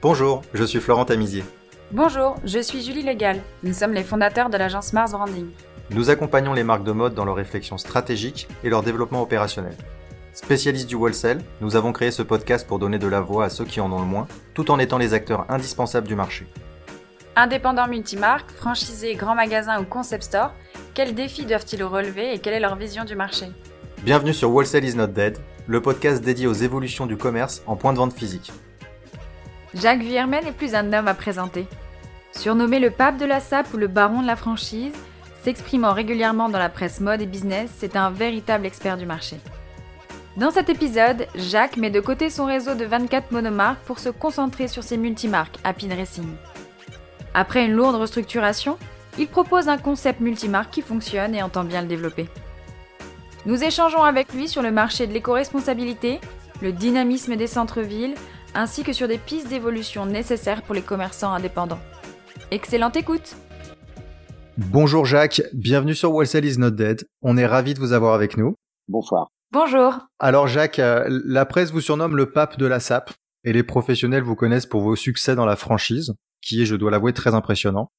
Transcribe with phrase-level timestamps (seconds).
[0.00, 1.42] Bonjour, je suis Florent Tamizier.
[1.90, 3.40] Bonjour, je suis Julie Legal.
[3.64, 5.48] Nous sommes les fondateurs de l'agence Mars Branding.
[5.90, 9.74] Nous accompagnons les marques de mode dans leur réflexion stratégique et leur développement opérationnel.
[10.34, 13.64] Spécialistes du wholesale, nous avons créé ce podcast pour donner de la voix à ceux
[13.64, 16.46] qui en ont le moins, tout en étant les acteurs indispensables du marché.
[17.34, 20.54] Indépendants multimarques, franchisés, grands magasins ou concept stores,
[20.94, 23.46] quels défis doivent-ils relever et quelle est leur vision du marché?
[24.04, 27.92] Bienvenue sur Wholesale is not dead, le podcast dédié aux évolutions du commerce en point
[27.92, 28.52] de vente physique.
[29.74, 31.66] Jacques Viermen n'est plus un homme à présenter.
[32.32, 34.94] Surnommé le pape de la SAP ou le baron de la franchise,
[35.42, 39.36] s'exprimant régulièrement dans la presse mode et business, c'est un véritable expert du marché.
[40.38, 44.68] Dans cet épisode, Jacques met de côté son réseau de 24 monomarques pour se concentrer
[44.68, 46.28] sur ses multimarques Happy Dressing.
[47.34, 48.78] Après une lourde restructuration,
[49.18, 52.28] il propose un concept multimarque qui fonctionne et entend bien le développer.
[53.46, 56.20] Nous échangeons avec lui sur le marché de l'éco-responsabilité,
[56.62, 58.14] le dynamisme des centres-villes,
[58.54, 61.80] ainsi que sur des pistes d'évolution nécessaires pour les commerçants indépendants.
[62.50, 63.36] Excellente écoute
[64.56, 67.06] Bonjour Jacques, bienvenue sur Wholesale is not dead.
[67.22, 68.54] On est ravi de vous avoir avec nous.
[68.88, 69.28] Bonsoir.
[69.52, 69.98] Bonjour.
[70.18, 73.12] Alors Jacques, euh, la presse vous surnomme le pape de la SAP
[73.44, 76.90] et les professionnels vous connaissent pour vos succès dans la franchise, qui est, je dois
[76.90, 77.90] l'avouer, très impressionnant.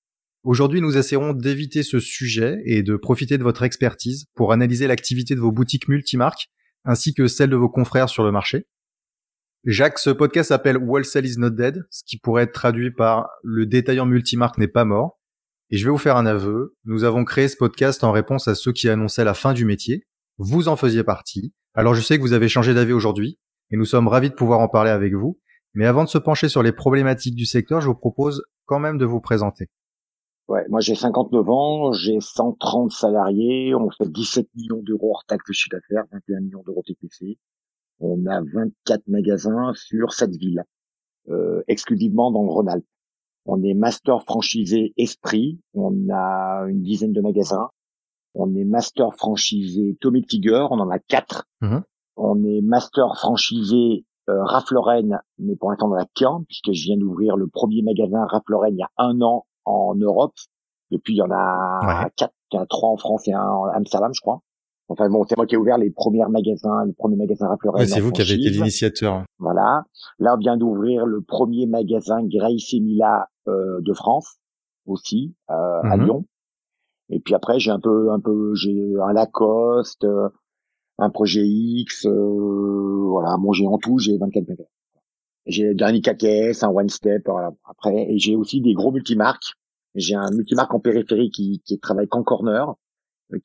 [0.43, 5.35] Aujourd'hui, nous essaierons d'éviter ce sujet et de profiter de votre expertise pour analyser l'activité
[5.35, 6.49] de vos boutiques multimarques
[6.85, 8.65] ainsi que celle de vos confrères sur le marché.
[9.65, 13.65] Jacques, ce podcast s'appelle Wholesale is not dead, ce qui pourrait être traduit par le
[13.65, 15.19] détaillant multimarque n'est pas mort.
[15.69, 16.77] Et je vais vous faire un aveu.
[16.85, 20.07] Nous avons créé ce podcast en réponse à ceux qui annonçaient la fin du métier.
[20.37, 21.53] Vous en faisiez partie.
[21.73, 23.37] Alors je sais que vous avez changé d'avis aujourd'hui
[23.69, 25.37] et nous sommes ravis de pouvoir en parler avec vous.
[25.73, 28.97] Mais avant de se pencher sur les problématiques du secteur, je vous propose quand même
[28.97, 29.67] de vous présenter.
[30.47, 35.45] Ouais, moi j'ai 59 ans, j'ai 130 salariés, on fait 17 millions d'euros hors taxe
[35.47, 37.37] de chiffre d'affaires, 21 millions d'euros TPC.
[37.99, 40.63] On a 24 magasins sur cette ville,
[41.29, 42.85] euh, exclusivement dans le Rhône-Alpes.
[43.45, 47.69] On est master franchisé Esprit, on a une dizaine de magasins.
[48.35, 51.45] On est master franchisé Tommy Tiger, on en a quatre.
[51.61, 51.83] Mhm.
[52.15, 54.43] On est master franchisé euh,
[55.39, 58.69] mais pour l'instant dans la Caen, puisque je viens d'ouvrir le premier magasin Ralph Lauren
[58.69, 60.35] il y a un an en Europe.
[60.91, 62.09] Depuis, il y en a Ouais.
[62.15, 64.41] quatre, il y en a trois en France et un en Amsterdam, je crois.
[64.91, 67.79] Enfin bon, c'est moi qui ai ouvert les premiers magasins, les premiers magasins Lauren.
[67.79, 69.23] Ouais, c'est vous qui avez été l'initiateur.
[69.37, 69.83] Voilà.
[70.17, 74.37] Là, on vient d'ouvrir le premier magasin Grace et Mila euh, de France
[74.87, 76.03] aussi euh, à Mhm.
[76.05, 76.25] Lyon.
[77.09, 80.29] Et puis après, j'ai un peu, un peu, j'ai un Lacoste, euh,
[80.97, 83.37] un projet X, euh, voilà.
[83.39, 84.69] Bon, j'ai en tout, j'ai 24 magasins.
[85.45, 87.51] J'ai dernier KKS, un One Step, voilà.
[87.63, 89.53] Après, et j'ai aussi des gros multimarques.
[89.95, 92.75] J'ai un multimarque en périphérie qui, qui travaille qu'en corner,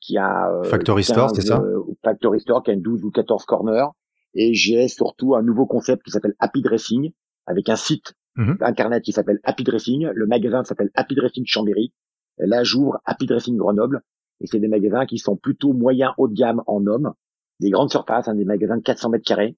[0.01, 3.11] qui a euh, Factory Store, c'est ça euh, Factory Store qui a une 12 ou
[3.11, 3.87] 14 corners.
[4.33, 7.11] Et j'ai surtout un nouveau concept qui s'appelle Happy Dressing,
[7.45, 8.57] avec un site Mhm.
[8.59, 10.09] internet qui s'appelle Happy Dressing.
[10.13, 11.93] Le magasin s'appelle Happy Dressing Chambéry.
[12.37, 14.01] Et là, j'ouvre Happy Dressing Grenoble.
[14.41, 17.13] Et c'est des magasins qui sont plutôt moyens haut de gamme en hommes,
[17.61, 19.55] des grandes surfaces, hein, des magasins de 400 mètres carrés.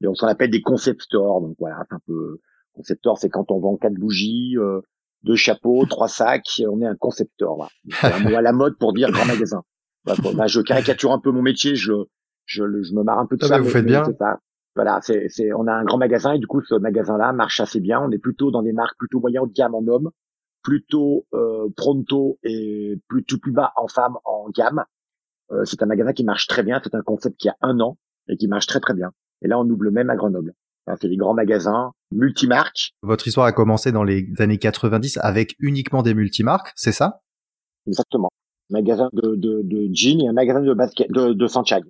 [0.00, 1.40] Et on s'en appelle des concept stores.
[1.40, 2.38] Donc voilà, c'est un peu
[2.72, 4.80] concept store, c'est quand on vend quatre bougies, euh,
[5.24, 6.62] deux chapeaux, trois sacs.
[6.70, 7.56] On est un concept store.
[7.56, 7.70] Voilà.
[8.00, 9.64] C'est un mot à la mode pour dire grand magasin.
[10.04, 10.32] Quoi.
[10.34, 11.74] Bah, je caricature un peu mon métier.
[11.76, 11.92] Je,
[12.46, 13.58] je, je me marre un peu de Ah, ça.
[13.60, 14.04] vous faites bien.
[14.18, 14.38] ça.
[14.76, 17.80] Voilà, c'est, c'est, on a un grand magasin et du coup, ce magasin-là marche assez
[17.80, 18.00] bien.
[18.00, 20.10] On est plutôt dans des marques plutôt moyen haut de gamme en hommes,
[20.62, 24.84] plutôt euh, pronto et plutôt plus bas en femmes en gamme.
[25.50, 26.80] Euh, c'est un magasin qui marche très bien.
[26.82, 29.10] C'est un concept qui a un an et qui marche très très bien.
[29.42, 30.52] Et là, on ouvre le même à Grenoble.
[30.86, 35.54] Enfin, c'est des grands magasins multimarques, Votre histoire a commencé dans les années 90 avec
[35.58, 37.20] uniquement des multimarques, c'est ça?
[37.86, 38.30] Exactement.
[38.70, 41.84] Magasin de, de, de jeans et un magasin de basket de, de Sanchag.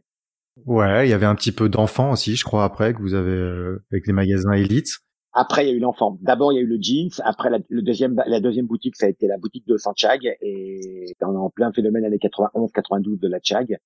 [0.66, 3.30] Ouais, il y avait un petit peu d'enfants aussi, je crois, après, que vous avez
[3.30, 4.98] euh, avec les magasins élites.
[5.32, 6.18] Après, il y a eu l'enfant.
[6.22, 7.10] D'abord, il y a eu le jeans.
[7.24, 10.36] Après, la, le deuxième, la deuxième boutique, ça a été la boutique de Sanchag.
[10.40, 13.78] Et on est en plein phénomène années 91-92 de la Chag.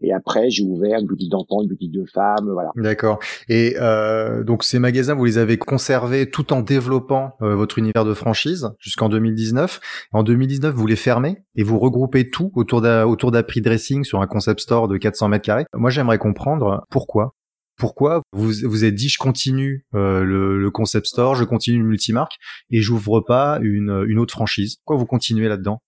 [0.00, 2.70] Et après, j'ai ouvert une boutique d'enfants, une boutique de femmes, voilà.
[2.76, 3.20] D'accord.
[3.48, 8.04] Et euh, donc ces magasins, vous les avez conservés tout en développant euh, votre univers
[8.04, 9.80] de franchise jusqu'en 2019.
[10.12, 14.20] En 2019, vous les fermez et vous regroupez tout autour d'A- autour d'Appri Dressing sur
[14.20, 15.64] un concept store de 400 mètres carrés.
[15.74, 17.34] Moi, j'aimerais comprendre pourquoi.
[17.76, 21.84] Pourquoi vous vous êtes dit je continue euh, le, le concept store, je continue le
[21.84, 22.34] multimarque
[22.70, 24.76] et j'ouvre pas une, une autre franchise?
[24.84, 25.80] Pourquoi vous continuez là-dedans?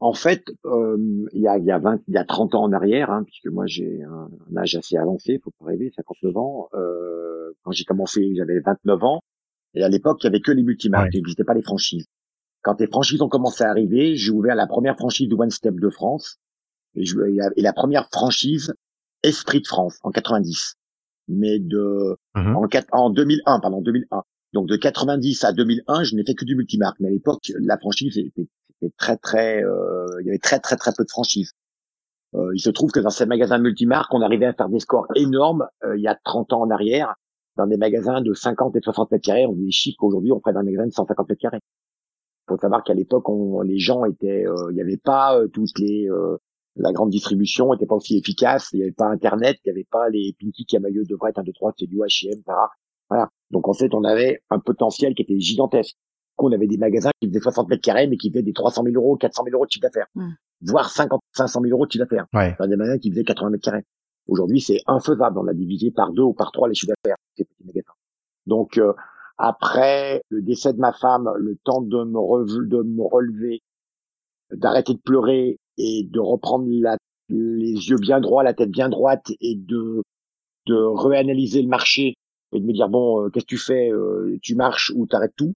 [0.00, 0.96] En fait, euh,
[1.32, 3.22] il y a, il y a 20, il y a 30 ans en arrière, hein,
[3.24, 6.68] puisque moi j'ai un, un âge assez avancé, faut pas rêver, 59 ans.
[6.74, 9.20] Euh, quand j'ai commencé, j'avais 29 ans.
[9.74, 11.10] Et à l'époque, il y avait que les multimarques, Ouais.
[11.14, 12.06] il n'existait pas les franchises.
[12.62, 15.74] Quand les franchises ont commencé à arriver, j'ai ouvert la première franchise de One Step
[15.80, 16.36] de France
[16.94, 18.74] et, je- et la- et la première franchise
[19.22, 20.74] Esprit de France en 90.
[21.28, 22.56] Mais de Mhm.
[22.56, 24.22] en, en 2001, pardon, 2001.
[24.52, 26.98] Donc de 90 à 2001, je n'ai fait que du multimarque.
[27.00, 28.46] Mais à l'époque, la franchise était,
[28.96, 31.52] très très, euh, il y avait très très très peu de franchises.
[32.34, 35.06] Euh, il se trouve que dans ces magasins multimarques, on arrivait à faire des scores
[35.14, 37.14] énormes euh, il y a 30 ans en arrière.
[37.56, 40.40] Dans des magasins de 50 et 60 mètres carrés, on a des chiffres qu'aujourd'hui on
[40.40, 41.60] ferait dans un magasin de 150 mètres carrés.
[42.48, 43.24] Faut savoir qu'à l'époque,
[43.64, 46.10] les gens étaient, il n'y avait pas toutes les,
[46.76, 49.86] la grande distribution n'était pas aussi efficace, il n'y avait pas Internet, il n'y avait
[49.90, 52.42] pas les Pinky Camailleux de Brett, 1, 2, 3, c'est du H&M,
[53.08, 53.30] Voilà.
[53.50, 55.96] Donc en fait, on avait un potentiel qui était gigantesque.
[56.38, 58.96] On avait des magasins qui faisaient 60 mètres carrés, mais qui faisaient des 300 000
[58.96, 60.08] euros, 400 000 euros de chiffre d'affaires.
[60.14, 60.32] Hmm.
[60.62, 62.26] Voire 50, 500 000 euros de chiffre d'affaires.
[62.34, 62.54] Ouais.
[62.58, 63.84] Dans des magasins qui faisaient 80 mètres carrés.
[64.26, 65.38] Aujourd'hui, c'est infaisable.
[65.38, 67.92] On a divisé par deux ou par trois les chiffres d'affaires, ces petits magasins.
[68.46, 68.92] Donc, euh,
[69.38, 73.62] après le décès de ma femme, le temps de me, de me relever,
[74.52, 76.96] d'arrêter de pleurer et de reprendre la,
[77.28, 80.02] les yeux bien droits, la tête bien droite et de,
[80.66, 82.14] de réanalyser le marché
[82.52, 85.34] et de me dire bon, euh, qu'est-ce que tu fais euh, Tu marches ou t'arrêtes
[85.36, 85.52] tout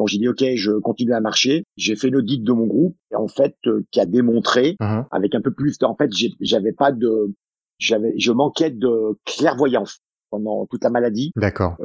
[0.00, 1.64] Donc j'ai dit ok, je continue à marcher.
[1.76, 5.04] J'ai fait l'audit de mon groupe et en fait euh, qui a démontré uh-huh.
[5.10, 5.76] avec un peu plus.
[5.82, 6.08] En fait,
[6.40, 7.34] j'avais pas de,
[7.78, 10.00] j'avais, je manquais de clairvoyance
[10.30, 11.32] pendant toute la maladie.
[11.36, 11.76] D'accord.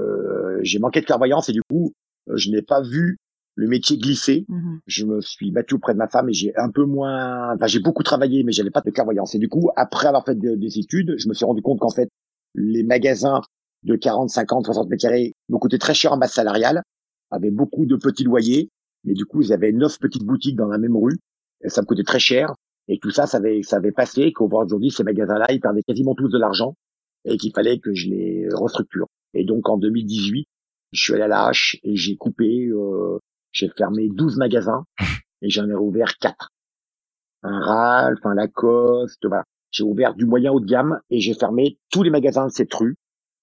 [0.61, 1.91] j'ai manqué de clairvoyance et du coup,
[2.33, 3.17] je n'ai pas vu
[3.55, 4.45] le métier glissé.
[4.47, 4.79] Mhm.
[4.87, 7.81] Je me suis battu auprès de ma femme et j'ai un peu moins, enfin j'ai
[7.81, 9.35] beaucoup travaillé, mais j'avais pas de clairvoyance.
[9.35, 12.07] Et du coup, après avoir fait des études, je me suis rendu compte qu'en fait,
[12.53, 13.41] les magasins
[13.83, 16.81] de 40, 50, 60 mètres carrés me coûtaient très cher en base salariale,
[17.31, 18.69] avaient beaucoup de petits loyers,
[19.03, 21.17] mais du coup, ils avaient neuf petites boutiques dans la même rue,
[21.63, 22.53] et ça me coûtait très cher.
[22.87, 26.29] Et tout ça, ça avait, ça avait passé qu'aujourd'hui, ces magasins-là, ils perdaient quasiment tous
[26.29, 26.75] de l'argent
[27.25, 29.07] et qu'il fallait que je les restructure.
[29.33, 30.47] Et donc, en 2018,
[30.91, 33.17] je suis allé à la hache et j'ai coupé euh,
[33.51, 34.85] j'ai fermé 12 magasins
[35.41, 36.51] et j'en ai rouvert 4.
[37.43, 39.43] Un Ralph, un Lacoste, voilà.
[39.71, 42.73] J'ai ouvert du moyen haut de gamme et j'ai fermé tous les magasins de cette
[42.73, 42.95] rue.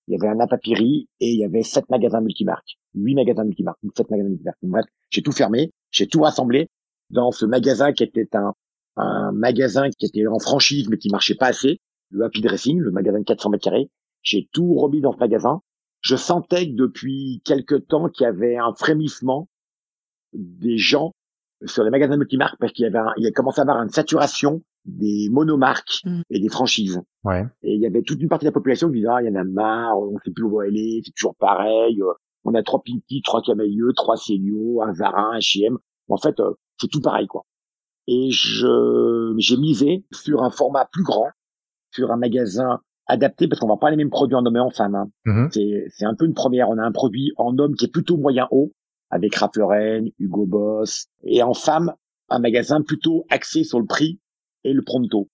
[0.08, 2.78] Il y avait un Apapiri et il y avait 7 magasins multimarques.
[2.94, 4.58] 8 magasins multimarques, 7 magasins multimarques.
[4.62, 6.68] Bref, j'ai tout fermé, j'ai tout rassemblé
[7.10, 8.54] dans ce magasin qui était un,
[8.96, 12.90] un magasin qui était en franchise mais qui marchait pas assez, le Happy Dressing, le
[12.90, 13.90] magasin de 400 mètres carrés.
[14.22, 15.60] J'ai tout remis dans ce magasin.
[16.00, 19.48] Je sentais que depuis quelque temps qu'il y avait un frémissement
[20.32, 21.12] des gens
[21.64, 24.62] sur les magasins multimarques parce qu'il y avait il a commencé à avoir une saturation
[24.84, 26.22] des monomarques mm.
[26.30, 27.00] et des franchises.
[27.24, 27.44] Ouais.
[27.62, 29.30] Et il y avait toute une partie de la population qui disait ah il y
[29.30, 32.00] en a marre, on sait plus où aller, c'est toujours pareil.
[32.02, 32.12] Euh,
[32.44, 35.78] on a trois Pinky, trois Camailleux, trois Célio, un Zara, un H&M.
[36.08, 37.44] En fait, euh, c'est tout pareil quoi.
[38.08, 41.28] Et je j'ai misé sur un format plus grand,
[41.92, 44.70] sur un magasin adapté parce qu'on va pas les mêmes produits en homme et en
[44.70, 44.96] femme.
[44.96, 45.10] Hein.
[45.26, 45.48] Mm-hmm.
[45.52, 46.68] C'est c'est un peu une première.
[46.70, 48.72] On a un produit en homme qui est plutôt moyen haut
[49.10, 51.92] avec Ralph Lauren, Hugo Boss, et en femme,
[52.30, 54.18] un magasin plutôt axé sur le prix
[54.64, 55.28] et le pronto.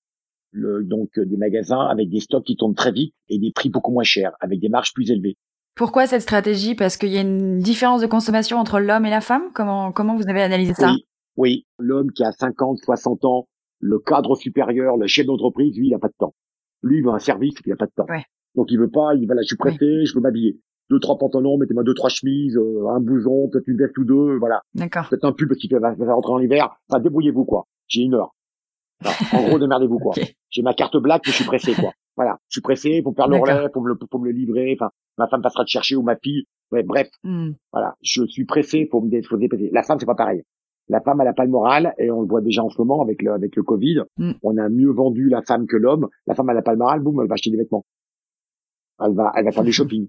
[0.58, 3.70] Le, donc euh, des magasins avec des stocks qui tournent très vite et des prix
[3.70, 5.36] beaucoup moins chers, avec des marges plus élevées.
[5.76, 6.74] Pourquoi cette stratégie?
[6.74, 9.44] Parce qu'il y a une différence de consommation entre l'homme et la femme?
[9.54, 10.90] Comment comment vous avez analysé ça?
[10.90, 11.04] Oui,
[11.36, 11.66] oui.
[11.78, 15.98] l'homme qui a 50, 60 ans, le cadre supérieur, le chef d'entreprise, lui, il a
[15.98, 16.34] pas de temps.
[16.82, 18.06] Lui, il veut un service, il a pas de temps.
[18.54, 20.58] Donc il veut pas, il va là, je suis pressé, je veux m'habiller
[20.90, 24.38] deux trois pantalons, mettez-moi deux trois chemises, euh, un blouson, peut-être une veste ou deux,
[24.38, 24.62] voilà.
[24.74, 25.08] D'accord.
[25.08, 26.76] Peut-être un pull parce qu'il va, va rentrer en hiver.
[26.88, 27.66] Enfin, débrouillez-vous quoi.
[27.88, 28.34] J'ai une heure.
[29.32, 30.14] En gros, démerdez-vous quoi.
[30.50, 31.92] J'ai ma carte black, mais je suis pressé quoi.
[32.16, 34.76] Voilà, je suis pressé pour faire le relais, pour me le, pour me le livrer.
[34.78, 36.44] Enfin, ma femme passera te chercher ou ma fille.
[36.72, 37.52] Ouais, bref, hmm.
[37.72, 39.70] voilà, je suis pressé pour me dépasser.
[39.72, 40.42] La femme, c'est pas pareil.
[40.88, 43.02] La femme, elle a pas le moral, et on le voit déjà en ce moment
[43.02, 44.02] avec le, avec le Covid.
[44.16, 44.32] Hmm.
[44.42, 46.08] On a mieux vendu la femme que l'homme.
[46.26, 47.84] La femme, elle a pas le moral, boum, elle va acheter des vêtements.
[49.00, 50.08] Elle va, elle va faire du shopping.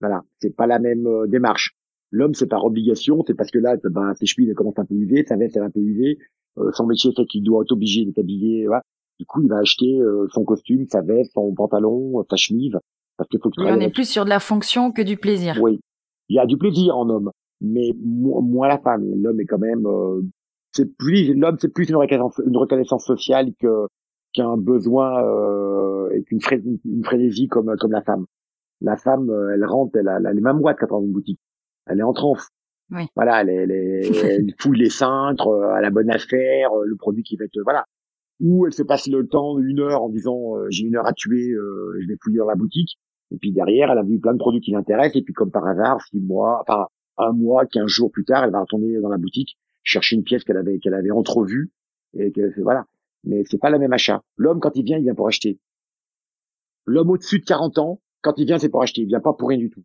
[0.00, 1.76] Voilà, c'est pas la même euh, démarche.
[2.10, 5.24] L'homme, c'est par obligation, c'est parce que là, ben, ses chevilles commencent un peu usées,
[5.26, 6.18] sa veste est un peu usée,
[6.58, 8.66] euh, son métier fait qu'il doit être obligé d'être habillé.
[8.66, 8.82] Voilà.
[9.18, 12.76] Du coup, il va acheter euh, son costume, sa veste, son pantalon, sa chemise,
[13.16, 15.58] parce qu'il faut qu'il on est plus sur de la fonction que du plaisir.
[15.60, 15.80] Oui,
[16.28, 17.30] il y a du plaisir en homme,
[17.60, 19.04] mais moins la femme.
[19.22, 19.86] L'homme est quand même,
[20.72, 23.86] c'est plus l'homme, c'est plus une reconnaissance, une reconnaissance sociale que
[24.32, 25.22] qu'un besoin
[26.10, 28.26] et qu'une frénésie comme comme la femme.
[28.84, 31.12] La femme, euh, elle rentre, elle a, elle a les mêmes boîtes quand dans une
[31.12, 31.40] boutique.
[31.86, 32.48] Elle est en transe.
[32.90, 33.06] Oui.
[33.16, 37.22] Voilà, elle, elle, elle, fouille les cintres euh, à la bonne affaire, euh, le produit
[37.22, 37.86] qui va être voilà.
[38.40, 41.54] Ou elle se passe le temps une heure en disant j'ai une heure à tuer,
[41.54, 42.98] je vais fouiller dans la boutique.
[43.30, 45.16] Et puis derrière, elle a vu plein de produits qui l'intéressent.
[45.16, 48.50] Et puis comme par hasard, six mois, enfin un mois, quinze jours plus tard, elle
[48.50, 51.70] va retourner dans la boutique chercher une pièce qu'elle avait qu'elle avait entrevue
[52.14, 52.86] et que voilà.
[53.22, 54.22] Mais c'est pas le même achat.
[54.36, 55.60] L'homme quand il vient, il vient pour acheter.
[56.86, 59.02] L'homme au-dessus de 40 ans, quand il vient, c'est pour acheter.
[59.02, 59.84] Il vient pas pour rien du tout.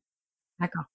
[0.60, 0.86] D'accord.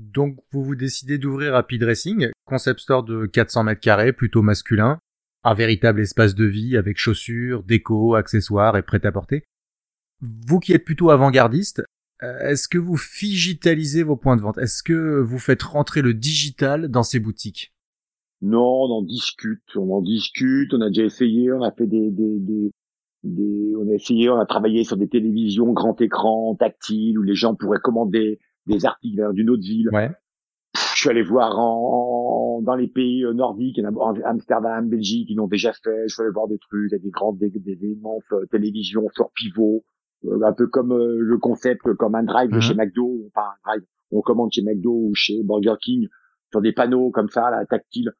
[0.00, 4.98] Donc, vous vous décidez d'ouvrir Happy Dressing, concept store de 400 mètres carrés, plutôt masculin,
[5.44, 9.44] un véritable espace de vie avec chaussures, déco, accessoires et prêt-à-porter.
[10.22, 11.82] Vous qui êtes plutôt avant-gardiste,
[12.22, 14.56] est-ce que vous digitalisez vos points de vente?
[14.56, 17.74] Est-ce que vous faites rentrer le digital dans ces boutiques?
[18.40, 22.10] Non, on en discute, on en discute, on a déjà essayé, on a fait des,
[22.10, 22.70] des, des,
[23.22, 27.34] des on a essayé, on a travaillé sur des télévisions grand écran, tactiles, où les
[27.34, 29.88] gens pourraient commander des articles d'une autre ville.
[29.92, 30.10] Ouais.
[30.74, 33.80] Je suis allé voir en, dans les pays euh, nordiques,
[34.24, 36.08] Amsterdam, Belgique, ils l'ont déjà fait.
[36.08, 39.84] Je suis allé voir des trucs, des grandes des, des, immenses euh, télévisions sur pivot,
[40.26, 42.60] euh, un peu comme le concept, comme un drive mhm.
[42.60, 46.08] chez McDo, pas un drive, on commande chez McDo ou chez Burger King
[46.50, 48.12] sur des panneaux comme ça, là, tactiles.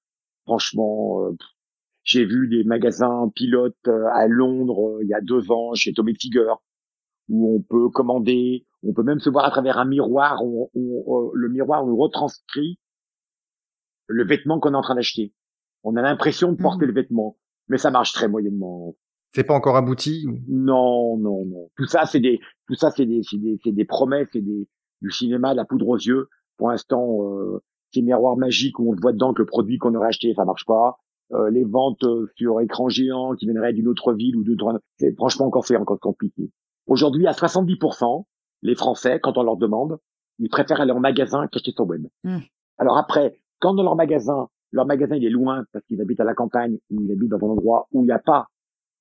[0.45, 1.31] Franchement,
[2.03, 6.53] j'ai vu des magasins pilotes à Londres il y a deux ans chez Tommy Tiger
[7.29, 11.31] où on peut commander, on peut même se voir à travers un miroir, où, euh,
[11.35, 12.79] le miroir nous retranscrit
[14.07, 15.33] le vêtement qu'on est en train d'acheter.
[15.83, 16.89] On a l'impression de porter mmh.
[16.89, 17.37] le vêtement,
[17.69, 18.95] mais ça marche très moyennement.
[19.35, 21.71] C'est pas encore abouti Non, non, non.
[21.77, 24.69] Tout ça, c'est des, tout ça, c'est des, c'est des, des, promesses, c'est des,
[25.03, 26.29] du cinéma, de la poudre aux yeux.
[26.57, 30.09] Pour l'instant, euh, ces miroirs magiques où on voit dedans que le produit qu'on aurait
[30.09, 30.99] acheté, ça marche pas.
[31.33, 35.15] Euh, les ventes euh, sur écran géant qui viendraient d'une autre ville ou d'autres, c'est
[35.15, 36.51] franchement encore c'est encore compliqué.
[36.87, 38.25] Aujourd'hui, à 70%,
[38.63, 39.99] les Français, quand on leur demande,
[40.39, 42.07] ils préfèrent aller en magasin qu'acheter sur web.
[42.25, 42.39] Hmm.
[42.79, 46.25] Alors après, quand dans leur magasin, leur magasin il est loin parce qu'ils habitent à
[46.25, 48.47] la campagne ou ils habitent dans un endroit où il n'y a pas,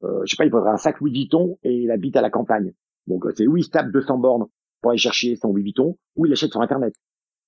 [0.03, 2.29] euh, je sais pas, il faudrait un sac Louis Vuitton et il habite à la
[2.29, 2.73] campagne.
[3.07, 4.47] Donc euh, c'est où il se tape 200 bornes
[4.81, 6.93] pour aller chercher son Louis Vuitton ou il achète sur internet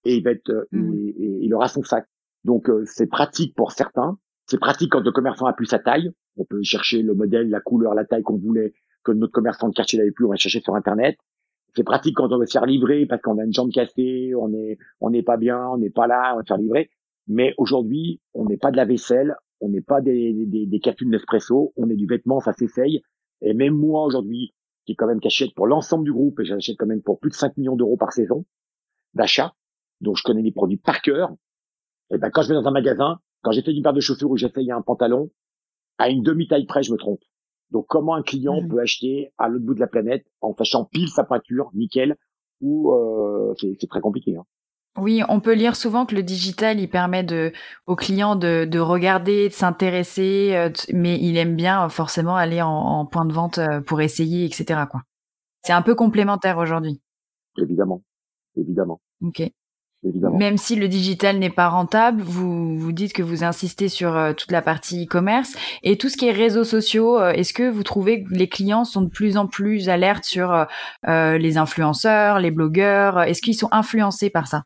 [0.04, 1.12] et il va être, euh, hmm.
[1.42, 2.08] il, aura son sac.
[2.44, 4.18] Donc euh, c'est pratique pour certains.
[4.48, 6.12] C'est pratique quand le commerçant a plus sa taille.
[6.38, 9.74] On peut chercher le modèle, la couleur, la taille qu'on voulait que notre commerçant de
[9.74, 11.18] quartier n'avait plus, on va chercher sur Internet.
[11.76, 14.54] C'est pratique quand on veut se faire livrer parce qu'on a une jambe cassée, on
[14.54, 16.90] est, on n'est pas bien, on n'est pas là, on va se faire livrer.
[17.28, 21.06] Mais aujourd'hui, on n'est pas de la vaisselle, on n'est pas des, des, des cafés
[21.06, 23.02] Nespresso, on est du vêtement, ça s'essaye.
[23.42, 24.54] Et même moi aujourd'hui,
[24.86, 27.36] qui quand même qu'achète pour l'ensemble du groupe, et j'achète quand même pour plus de
[27.36, 28.46] 5 millions d'euros par saison
[29.14, 29.54] d'achat,
[30.02, 31.32] donc je connais les produits par cœur.
[32.14, 34.38] Et ben quand je vais dans un magasin, quand fait une paire de chaussures ou
[34.38, 35.32] j'essaye un pantalon,
[35.98, 37.22] à une demi-taille près, je me trompe.
[37.72, 38.68] Donc, comment un client mmh.
[38.68, 42.18] peut acheter à l'autre bout de la planète en sachant pile sa peinture, nickel,
[42.60, 44.36] ou euh, c'est très compliqué.
[44.36, 44.46] Hein.
[44.98, 47.54] Oui, on peut lire souvent que le digital, il permet de,
[47.88, 52.62] aux clients de, de regarder, de s'intéresser, euh, mais il aime bien euh, forcément aller
[52.62, 54.82] en, en, point de vente pour essayer, etc.
[54.90, 55.02] Quoi.
[55.64, 57.02] C'est un peu complémentaire aujourd'hui.
[57.58, 58.04] Évidemment,
[58.58, 59.00] évidemment.
[59.22, 59.44] Ok.
[60.04, 64.34] Même si le digital n'est pas rentable, vous vous dites que vous insistez sur euh,
[64.34, 65.54] toute la partie e-commerce
[65.84, 67.20] et tout ce qui est réseaux sociaux.
[67.20, 70.66] Euh, est-ce que vous trouvez que les clients sont de plus en plus alertes sur
[71.08, 73.22] euh, les influenceurs, les blogueurs?
[73.22, 74.64] Est-ce qu'ils sont influencés par ça?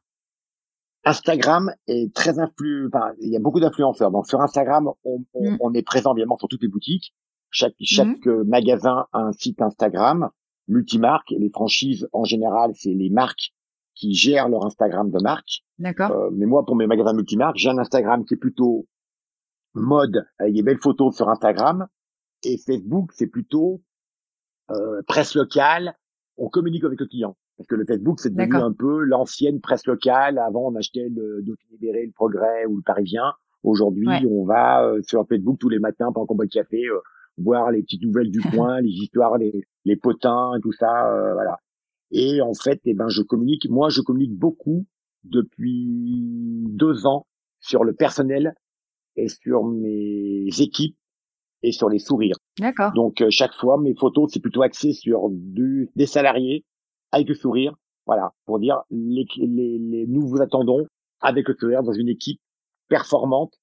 [1.04, 2.88] Instagram est très influ.
[2.88, 4.12] Enfin, il y a beaucoup d'influenceurs.
[4.12, 5.76] Donc sur Instagram, on, on, mm.
[5.76, 7.14] est présent évidemment sur toutes les boutiques.
[7.50, 8.44] Chaque, chaque mm.
[8.48, 10.30] magasin a un site Instagram
[10.70, 11.34] multimarque.
[11.38, 13.52] Les franchises en général, c'est les marques
[13.96, 15.64] qui gèrent leur Instagram de marque.
[15.80, 16.12] D'accord.
[16.12, 18.88] Euh, mais moi, pour mes magasins multimarques, j'ai un Instagram qui est plutôt
[19.74, 21.88] mode, avec des belles photos sur Instagram.
[22.44, 23.82] Et Facebook, c'est plutôt
[24.72, 25.96] euh, presse locale.
[26.38, 27.36] On communique avec le client.
[27.58, 30.38] Parce que le Facebook, c'est devenu un peu l'ancienne presse locale.
[30.40, 33.34] Avant, on achetait le Dauphin Libéré, le Progrès ou le Parisien.
[33.64, 37.00] Aujourd'hui, on va euh, sur Facebook tous les matins pendant qu'on boit le café, euh,
[37.38, 41.12] voir les petites nouvelles du coin, les histoires, les, les potins, tout ça.
[41.12, 41.60] Euh, voilà.
[42.12, 43.70] Et en fait, eh ben, je communique.
[43.70, 44.86] Moi, je communique beaucoup
[45.24, 47.26] depuis deux ans
[47.60, 48.54] sur le personnel
[49.16, 50.96] et sur mes équipes
[51.64, 52.38] et sur les sourires.
[52.60, 52.94] D'accord.
[52.94, 56.64] Donc euh, chaque fois, mes photos, c'est plutôt axé sur du, des salariés
[57.12, 57.76] avec le sourire.
[58.06, 60.86] Voilà, pour dire les, les, les, nous vous attendons
[61.22, 62.40] avec le sourire dans une équipe
[62.88, 63.54] performante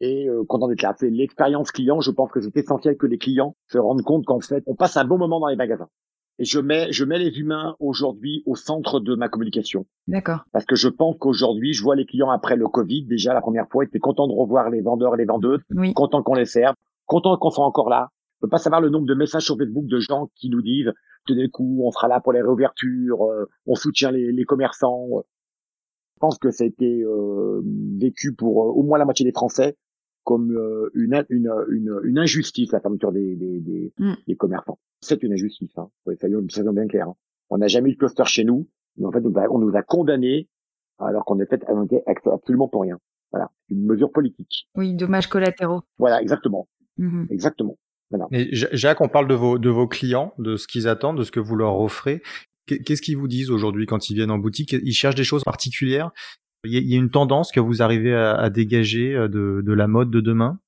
[0.00, 0.94] et euh, content d'être là.
[0.98, 2.00] C'est l'expérience client.
[2.00, 4.98] Je pense que c'est essentiel que les clients se rendent compte qu'en fait, on passe
[4.98, 5.88] un bon moment dans les magasins
[6.38, 9.86] et je mets je mets les humains aujourd'hui au centre de ma communication.
[10.06, 10.44] D'accord.
[10.52, 13.68] Parce que je pense qu'aujourd'hui, je vois les clients après le Covid déjà la première
[13.68, 15.94] fois, ils étaient contents de revoir les vendeurs et les vendeuses, oui.
[15.94, 16.74] contents qu'on les serve,
[17.06, 18.10] contents qu'on soit encore là.
[18.36, 20.92] Je peux pas savoir le nombre de messages sur Facebook de gens qui nous disent
[21.26, 25.08] tenez le coup, on sera là pour les réouvertures, euh, on soutient les, les, commerçants.
[26.16, 27.62] Je pense que ça a été euh,
[27.98, 29.76] vécu pour euh, au moins la moitié des Français
[30.26, 34.14] comme euh, une, une, une, une, injustice, la fermeture des, des, des, mm.
[34.26, 34.78] des commerçants.
[35.00, 35.88] C'est une injustice, hein.
[36.18, 37.08] soyons, soyons bien clairs.
[37.08, 37.14] Hein.
[37.48, 40.48] On n'a jamais eu de cluster chez nous, mais en fait, on nous a condamnés
[40.98, 41.62] alors qu'on est fait
[42.26, 42.98] absolument pour rien.
[43.30, 44.68] Voilà, une mesure politique.
[44.74, 45.82] Oui, dommages collatéraux.
[45.96, 46.68] Voilà, exactement.
[46.98, 47.32] Mm-hmm.
[47.32, 47.78] Exactement.
[48.10, 48.26] Voilà.
[48.32, 51.30] Et Jacques, on parle de vos, de vos clients, de ce qu'ils attendent, de ce
[51.30, 52.20] que vous leur offrez.
[52.66, 54.72] Qu'est-ce qu'ils vous disent aujourd'hui quand ils viennent en boutique?
[54.72, 56.10] Ils cherchent des choses particulières?
[56.66, 60.20] Il y, a une tendance que vous arrivez à, dégager euh, de, la mode de
[60.20, 60.58] demain?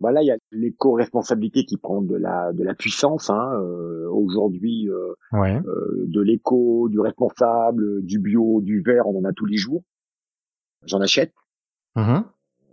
[0.00, 3.28] Voilà, il y a l'éco-responsabilité qui prend de la de la puissance.
[3.28, 5.60] Hein, euh, Aujourd'hui, euh, Ouais.
[5.66, 9.82] euh, de l'éco, du responsable, du bio, du vert, on en a tous les jours.
[10.86, 11.32] J'en achète
[11.96, 12.24] Mhm.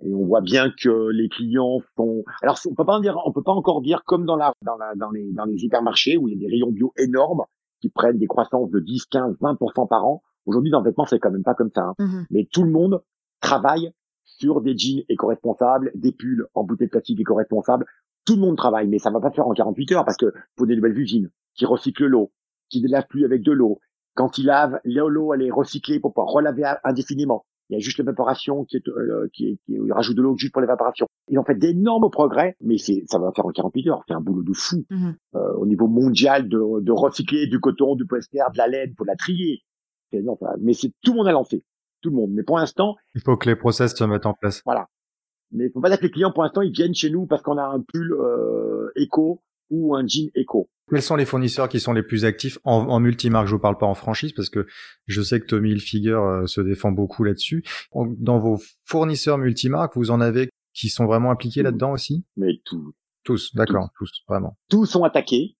[0.03, 2.23] et on voit bien que les clients font.
[2.41, 4.77] Alors on peut pas en dire, on peut pas encore dire comme dans la dans
[4.77, 7.43] la dans les dans les hypermarchés où il y a des rayons bio énormes
[7.81, 10.23] qui prennent des croissances de 10, 15, 20% par an.
[10.47, 11.83] Aujourd'hui dans le vêtement c'est quand même pas comme ça.
[11.83, 11.95] hein.
[11.99, 12.25] Mhm.
[12.31, 13.01] Mais tout le monde
[13.41, 13.91] travaille
[14.23, 17.85] sur des jeans éco-responsables, des pulls en bouteille de plastique éco-responsables.
[18.25, 20.33] Tout le monde travaille, mais ça va pas se faire en 48 heures parce que
[20.57, 22.31] faut des nouvelles usines qui recyclent l'eau,
[22.69, 23.79] qui ne lavent plus avec de l'eau.
[24.15, 27.45] Quand ils lavent, l'eau elle est recyclée pour pouvoir relaver indéfiniment.
[27.69, 30.35] Il y a juste l'évaporation qui est, euh, qui est, qui est- rajoutent de l'eau
[30.37, 31.05] juste pour l'évaporation.
[31.29, 34.03] Ils ont fait d'énormes progrès, mais c'est, ça va faire en 48 heures.
[34.07, 34.85] C'est un boulot de fou.
[34.89, 35.15] Mhm.
[35.35, 39.03] Euh, au niveau mondial de, de recycler du coton, du polyester, de la laine, faut
[39.03, 39.61] la trier.
[40.11, 40.55] C'est énorme, ça.
[40.59, 41.63] Mais c'est tout le monde a lancé.
[42.01, 42.31] Tout le monde.
[42.31, 44.61] Mais pour l'instant, Il faut que les process se mettent en place.
[45.51, 47.57] mais faut pas dire que les clients, pour l'instant, ils viennent chez nous parce qu'on
[47.57, 50.69] a un pull euh, éco ou un jean éco.
[50.89, 53.47] Quels sont les fournisseurs qui sont les plus actifs en, en multimarque?
[53.47, 54.65] Je vous parle pas en franchise parce que
[55.07, 57.65] je sais que Tommy Hilfiger euh, se défend beaucoup là-dessus.
[57.93, 62.23] Dans vos fournisseurs multimarques, vous en avez qui sont vraiment impliqués là-dedans aussi?
[62.37, 62.93] Mais tout,
[63.25, 64.55] Tous, d'accord, tous, vraiment.
[64.69, 65.56] tous sont attaqués.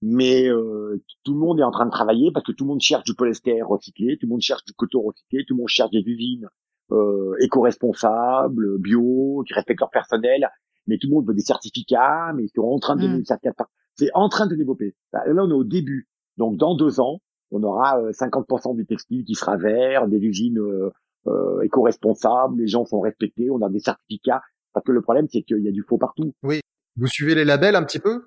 [0.00, 2.80] Mais euh, tout le monde est en train de travailler parce que tout le monde
[2.80, 5.90] cherche du polyester recyclé, tout le monde cherche du coton recyclé, tout le monde cherche
[5.90, 6.48] des usines
[6.92, 10.48] euh, éco-responsables, bio, qui respectent leur personnel.
[10.86, 13.04] Mais tout le monde veut des certificats, mais ils sont en train de Mm.
[13.04, 13.68] donner des certificats.
[13.96, 14.94] C'est en train de développer.
[15.12, 16.08] Là, on est au début.
[16.36, 20.58] Donc, dans deux ans, on aura euh, 50% du textile qui sera vert, des usines
[20.58, 20.90] euh,
[21.26, 24.42] euh, éco-responsables, les gens sont respectés, on a des certificats.
[24.72, 26.32] Parce que le problème, c'est qu'il y a du faux partout.
[26.42, 28.22] Vous suivez les labels un petit peu?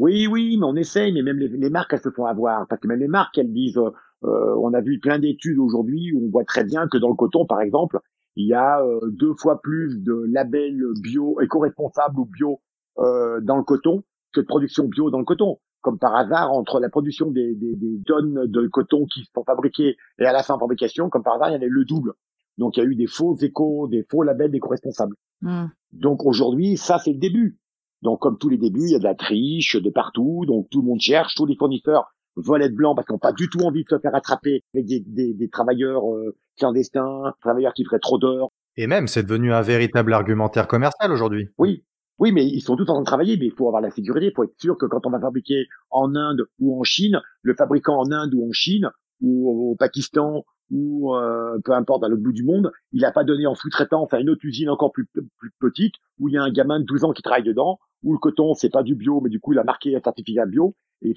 [0.00, 2.66] Oui, oui, mais on essaye, mais même les, les marques, elles se font avoir.
[2.68, 6.26] Parce que même les marques, elles disent, euh, on a vu plein d'études aujourd'hui où
[6.26, 8.00] on voit très bien que dans le coton, par exemple,
[8.34, 12.60] il y a euh, deux fois plus de labels bio, éco-responsables ou bio
[12.98, 14.02] euh, dans le coton
[14.32, 15.58] que de production bio dans le coton.
[15.82, 19.96] Comme par hasard, entre la production des, des, des tonnes de coton qui sont fabriquées
[20.18, 21.84] et à la fin de fabrication, comme par hasard, il y en a eu le
[21.84, 22.14] double.
[22.56, 25.16] Donc il y a eu des faux éco, des faux labels d'éco-responsables.
[25.42, 25.70] Mhm.
[25.92, 27.58] Donc aujourd'hui, ça c'est le début.
[28.02, 30.80] Donc comme tous les débuts, il y a de la triche de partout, donc tout
[30.80, 33.60] le monde cherche, tous les fournisseurs veulent être blancs parce qu'ils n'ont pas du tout
[33.60, 37.98] envie de se faire attraper avec des, des, des travailleurs euh, clandestins, travailleurs qui feraient
[37.98, 38.48] trop d'heures.
[38.76, 41.48] Et même, c'est devenu un véritable argumentaire commercial aujourd'hui.
[41.58, 41.84] Oui,
[42.18, 44.26] oui, mais ils sont tous en train de travailler, mais il faut avoir la sécurité,
[44.26, 47.54] il faut être sûr que quand on va fabriquer en Inde ou en Chine, le
[47.54, 52.22] fabricant en Inde ou en Chine ou au Pakistan ou euh, peu importe à l'autre
[52.22, 55.06] bout du monde, il n'a pas donné en sous-traitance à une autre usine encore plus,
[55.38, 58.12] plus petite où il y a un gamin de 12 ans qui travaille dedans, où
[58.12, 60.74] le coton c'est pas du bio, mais du coup il a marqué un certificat bio
[61.02, 61.14] et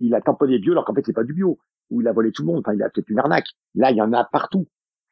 [0.00, 1.58] il, a tamponné bio alors qu'en fait c'est pas du bio,
[1.90, 3.48] où il a volé tout le monde, enfin il a peut-être une arnaque.
[3.74, 4.66] Là il y en a partout,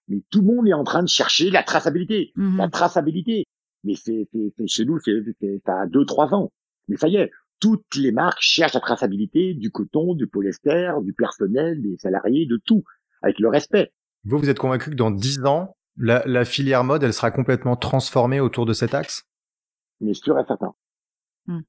[0.08, 2.58] mais tout le monde est en train de chercher la traçabilité Mhm.
[2.58, 3.44] la traçabilité.
[3.86, 5.12] Mais c'est, c'est, c'est- chez nous, c'est,
[5.66, 6.50] a deux, trois ans.
[6.88, 11.12] Mais ça y est, toutes les marques cherchent la traçabilité du coton, du polyester, du
[11.12, 12.82] personnel, des salariés, de tout,
[13.24, 13.92] avec le respect.
[14.24, 17.76] Vous, vous êtes convaincu que dans 10 ans, la, la filière mode, elle sera complètement
[17.76, 19.24] transformée autour de cet axe?
[20.00, 20.74] Mais sûr et certain.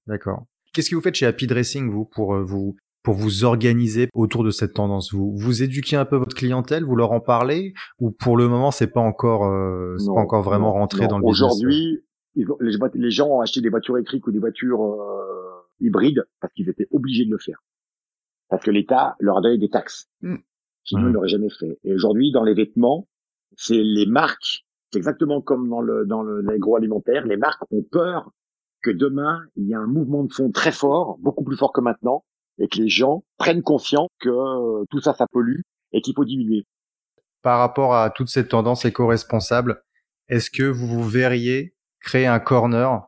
[0.08, 0.46] D'accord.
[0.74, 4.44] Qu'est-ce que vous faites chez Happy Dressing, vous, pour euh, vous pour vous organiser autour
[4.44, 5.14] de cette tendance?
[5.14, 8.72] Vous vous éduquez un peu votre clientèle, vous leur en parlez, ou pour le moment
[8.72, 11.08] c'est pas encore euh, Non, pas encore vraiment non, rentré non.
[11.10, 11.52] dans le business?
[11.52, 12.04] Aujourd'hui,
[12.36, 12.46] les,
[12.96, 16.88] les gens ont acheté des voitures électriques ou des voitures euh, hybrides parce qu'ils étaient
[16.92, 17.64] obligés de le faire.
[18.50, 20.10] Parce que l'État leur a donné des taxes.
[20.22, 20.38] Mm.
[20.86, 21.10] Sinon, Mhm.
[21.10, 21.78] ils n'auraient jamais fait.
[21.84, 23.08] Et aujourd'hui, dans les vêtements,
[23.58, 28.32] c'est les marques, c'est exactement comme dans le dans le- l'agroalimentaire, les marques ont peur
[28.82, 31.82] que demain, il y a un mouvement de fond très fort, beaucoup plus fort que
[31.82, 32.24] maintenant,
[32.60, 36.26] et que les gens prennent conscience que euh, tout ça, ça pollue et qu'il faut
[36.26, 36.66] diminuer.
[37.42, 39.82] Par rapport à toute cette tendance éco-responsable,
[40.30, 43.08] est-ce que vous vous verriez créer un corner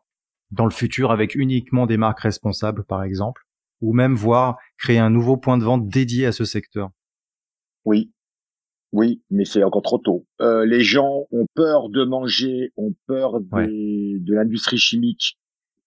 [0.52, 3.44] dans le futur avec uniquement des marques responsables, par exemple,
[3.82, 6.90] ou même voir créer un nouveau point de vente dédié à ce secteur?
[7.88, 8.12] Oui,
[8.92, 10.26] oui, mais c'est encore trop tôt.
[10.42, 15.38] Euh, les gens ont peur de manger, ont peur des- de l'industrie chimique,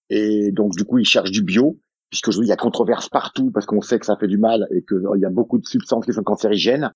[0.09, 3.51] et donc du coup ils cherchent du bio, puisque aujourd'hui il y a controverse partout
[3.51, 6.07] parce qu'on sait que ça fait du mal et qu'il y a beaucoup de substances
[6.07, 6.91] qui sont cancérigènes.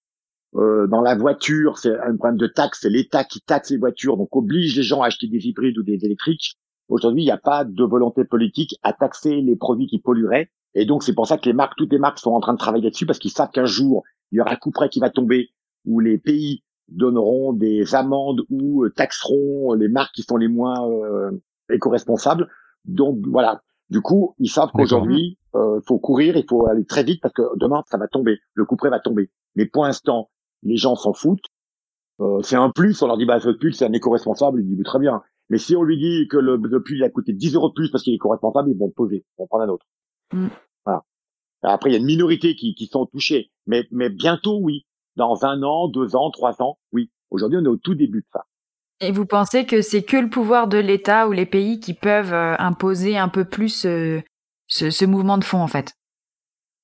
[0.57, 4.17] Euh, dans la voiture, c'est un problème de taxe, c'est l'État qui taxe les voitures,
[4.17, 6.55] donc oblige les gens à acheter des hybrides ou des électriques.
[6.89, 10.49] Aujourd'hui, il n'y a pas de volonté politique à taxer les produits qui pollueraient.
[10.75, 12.59] Et donc, c'est pour ça que les marques, toutes les marques sont en train de
[12.59, 15.11] travailler là-dessus parce qu'ils savent qu'un jour, il y aura un coup près qui va
[15.11, 15.51] tomber
[15.85, 20.89] où les pays donneront des amendes ou euh, taxeront les marques qui sont les moins
[20.89, 21.31] euh,
[21.71, 22.49] éco-responsables.
[22.85, 23.63] Donc, voilà.
[23.91, 27.43] Du coup, ils savent qu'aujourd'hui, euh, faut courir, il faut aller très vite parce que
[27.57, 28.39] demain, ça va tomber.
[28.55, 29.31] Le coup près va tomber.
[29.57, 30.31] Mais pour l'instant,
[30.63, 31.45] les gens s'en foutent.
[32.21, 34.61] Euh, c'est un plus, on leur dit, bah, ce pull, c'est un éco-responsable.
[34.61, 35.23] Ils disent, très bien.
[35.51, 36.61] Mais si on lui dit que le,
[36.91, 39.17] il a coûté 10 euros de plus parce qu'il est co-responsable, ils vont le poser,
[39.17, 39.87] ils vont prendre un autre.
[40.33, 40.49] Mm.
[40.85, 41.05] Voilà.
[41.63, 44.87] Après, il y a une minorité qui, qui sont touchés, mais, mais bientôt, oui.
[45.17, 47.11] Dans un an, deux ans, trois ans, oui.
[47.31, 48.45] Aujourd'hui, on est au tout début de ça.
[49.01, 52.33] Et vous pensez que c'est que le pouvoir de l'État ou les pays qui peuvent
[52.33, 54.21] euh, imposer un peu plus euh,
[54.67, 55.95] ce, ce mouvement de fond, en fait?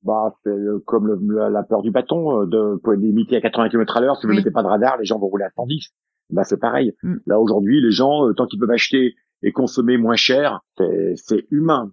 [0.02, 3.68] Bah, c'est euh, comme le- la peur du bâton, euh, de pour limiter à 80
[3.68, 4.16] km à l'heure.
[4.16, 4.38] Si vous ne Oui.
[4.38, 5.88] mettez pas de radar, les gens vont rouler à 110.
[6.30, 6.92] Bah, c'est pareil.
[7.02, 7.16] Mm.
[7.26, 11.46] Là, aujourd'hui, les gens, euh, tant qu'ils peuvent acheter et consommer moins cher, c'est, c'est
[11.50, 11.92] humain.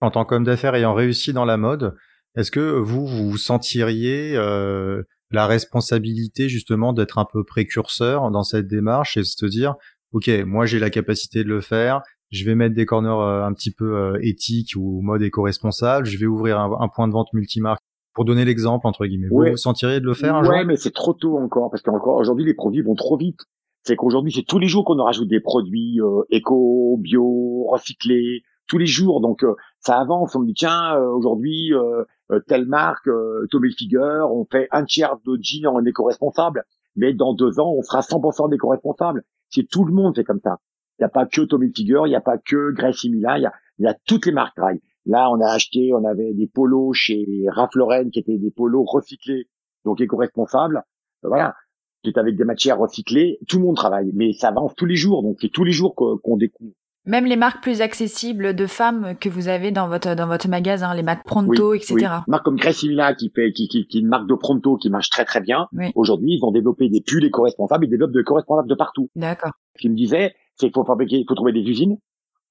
[0.00, 1.94] En tant qu'homme d'affaires ayant réussi dans la mode,
[2.36, 8.68] est-ce que vous vous sentiriez euh, la responsabilité justement d'être un peu précurseur dans cette
[8.68, 9.74] démarche et de se dire
[10.12, 13.52] ok moi j'ai la capacité de le faire, je vais mettre des corners euh, un
[13.52, 17.32] petit peu euh, éthiques ou mode éco-responsable, je vais ouvrir un, un point de vente
[17.32, 17.80] multimarque
[18.14, 19.28] pour donner l'exemple entre guillemets.
[19.30, 19.50] Vous Ouais.
[19.50, 20.66] vous sentiriez de le faire un ouais, jour?
[20.66, 23.40] mais c'est trop tôt encore parce qu'encore aujourd'hui, les produits vont trop vite.
[23.82, 28.78] C'est qu'aujourd'hui, c'est tous les jours qu'on rajoute des produits euh, éco, bio, recyclés, tous
[28.78, 29.20] les jours.
[29.20, 29.52] Donc euh,
[29.86, 30.34] ça avance.
[30.34, 33.08] On me dit tiens, euh, aujourd'hui euh, euh, telle marque,
[33.50, 36.64] Tommy Hilfiger, on fait un tiers de jeans en éco-responsable,
[36.96, 39.22] mais dans deux ans, on sera 100% d'éco-responsable.
[39.48, 40.58] C'est tout le monde fait comme ça.
[40.98, 43.42] Il n'y a pas que Tommy Hilfiger, il n'y a pas que Gracie Milan, il
[43.42, 44.80] y a, y a toutes les marques Drive.
[45.04, 48.84] Là, on a acheté, on avait des polos chez Ralph Lauren qui étaient des polos
[48.88, 49.48] recyclés,
[49.84, 50.82] donc éco-responsables.
[51.22, 51.54] Voilà,
[52.02, 53.38] qui est avec des matières recyclées.
[53.48, 55.94] Tout le monde travaille, mais ça avance tous les jours, donc c'est tous les jours
[55.94, 56.74] qu'on découvre.
[57.06, 60.92] Même les marques plus accessibles de femmes que vous avez dans votre dans votre magasin,
[60.94, 61.94] les marques Pronto, etc.
[61.94, 62.02] Oui.
[62.04, 64.90] Une marque comme Milan qui fait, qui, qui, qui est une marque de Pronto qui
[64.90, 65.68] marche très très bien.
[65.72, 65.86] Oui.
[65.94, 69.08] Aujourd'hui, ils ont développé des pulls éco-responsables, ils développent des éco-responsables de partout.
[69.14, 69.52] D'accord.
[69.76, 71.96] Ce qu'il me disait, c'est qu'il faut fabriquer, il faut trouver des usines,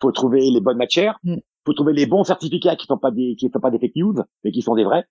[0.02, 1.36] faut trouver les bonnes matières, Mm.
[1.66, 4.16] faut trouver les bons certificats qui sont pas des, qui sont pas des fake news,
[4.44, 5.04] mais qui sont des vrais,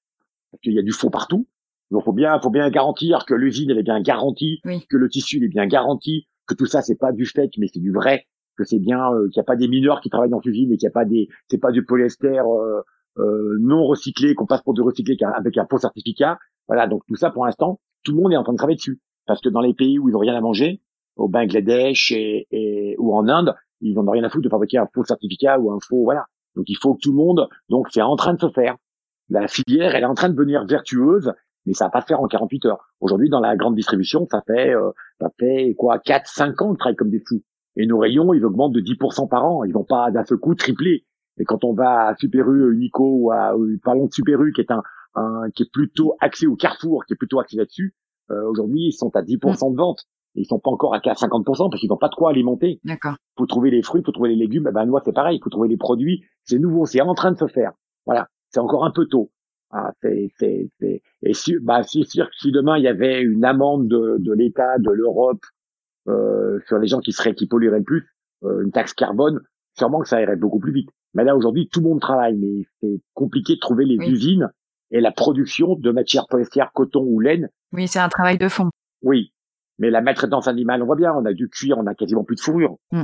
[0.50, 1.46] parce qu'il y a du faux partout.
[1.90, 4.86] Donc faut bien, faut bien garantir que l'usine elle est bien garantie, Oui.
[4.88, 7.66] que le tissu il est bien garanti, que tout ça c'est pas du fake mais
[7.72, 8.26] c'est du vrai,
[8.56, 10.76] que c'est bien, euh, qu'il n'y a pas des mineurs qui travaillent dans l'usine et
[10.76, 12.80] qu'il n'y a pas des, c'est pas du polyester euh,
[13.18, 16.38] euh, non recyclé qu'on passe pour du recyclé avec un faux certificat.
[16.68, 19.00] Voilà, donc tout ça pour l'instant, tout le monde est en train de travailler dessus,
[19.26, 20.80] parce que dans les pays où ils ont rien à manger,
[21.16, 24.78] au Bangladesh et, et ou en Inde, ils n'en ont rien à foutre de fabriquer
[24.78, 26.24] un faux certificat ou un faux voilà.
[26.56, 28.76] Donc il faut que tout le monde, donc c'est en train de se faire.
[29.28, 31.32] La filière, elle est en train de devenir vertueuse,
[31.66, 32.92] mais ça va pas se faire en 48 heures.
[33.00, 34.90] Aujourd'hui, dans la grande distribution, ça fait euh,
[35.20, 37.42] ça fait quoi 4 5 ans qu'ils travaillent comme des fous.
[37.76, 40.54] Et nos rayons, ils augmentent de 10% par an, ils vont pas d'un seul coup
[40.54, 41.04] tripler.
[41.38, 44.52] Et quand on va à Super U, Unico ou à ou parlons de Super U
[44.52, 44.82] qui est un,
[45.14, 47.94] un qui est plutôt axé au Carrefour, qui est plutôt axé là-dessus,
[48.30, 50.04] euh, aujourd'hui, ils sont à 10% de vente.
[50.36, 53.14] Et ils sont pas encore à 50% parce qu'ils n'ont pas de quoi alimenter D'accord.
[53.38, 54.66] faut trouver les fruits, faut trouver les légumes.
[54.68, 55.38] Eh ben, noix, c'est pareil.
[55.42, 56.24] faut trouver les produits.
[56.42, 57.72] C'est nouveau, c'est en train de se faire.
[58.04, 58.28] Voilà.
[58.50, 59.30] C'est encore un peu tôt.
[59.70, 63.20] Ah, c'est, c'est, c'est, et si, bah, c'est sûr que si demain il y avait
[63.20, 65.40] une amende de, de l'État, de l'Europe,
[66.08, 68.08] euh, sur les gens qui seraient, qui pollueraient le plus,
[68.44, 69.40] euh, une taxe carbone,
[69.76, 70.88] sûrement que ça irait beaucoup plus vite.
[71.14, 74.10] Mais là, aujourd'hui, tout le monde travaille, mais c'est compliqué de trouver les Oui.
[74.10, 74.50] usines
[74.90, 77.48] et la production de matières polyester, coton ou laine.
[77.72, 78.70] Oui, c'est un travail de fond.
[79.02, 79.32] Oui.
[79.78, 82.36] Mais la maltraitance animale, on voit bien, on a du cuir, on a quasiment plus
[82.36, 82.76] de fourrure.
[82.92, 83.02] Mm.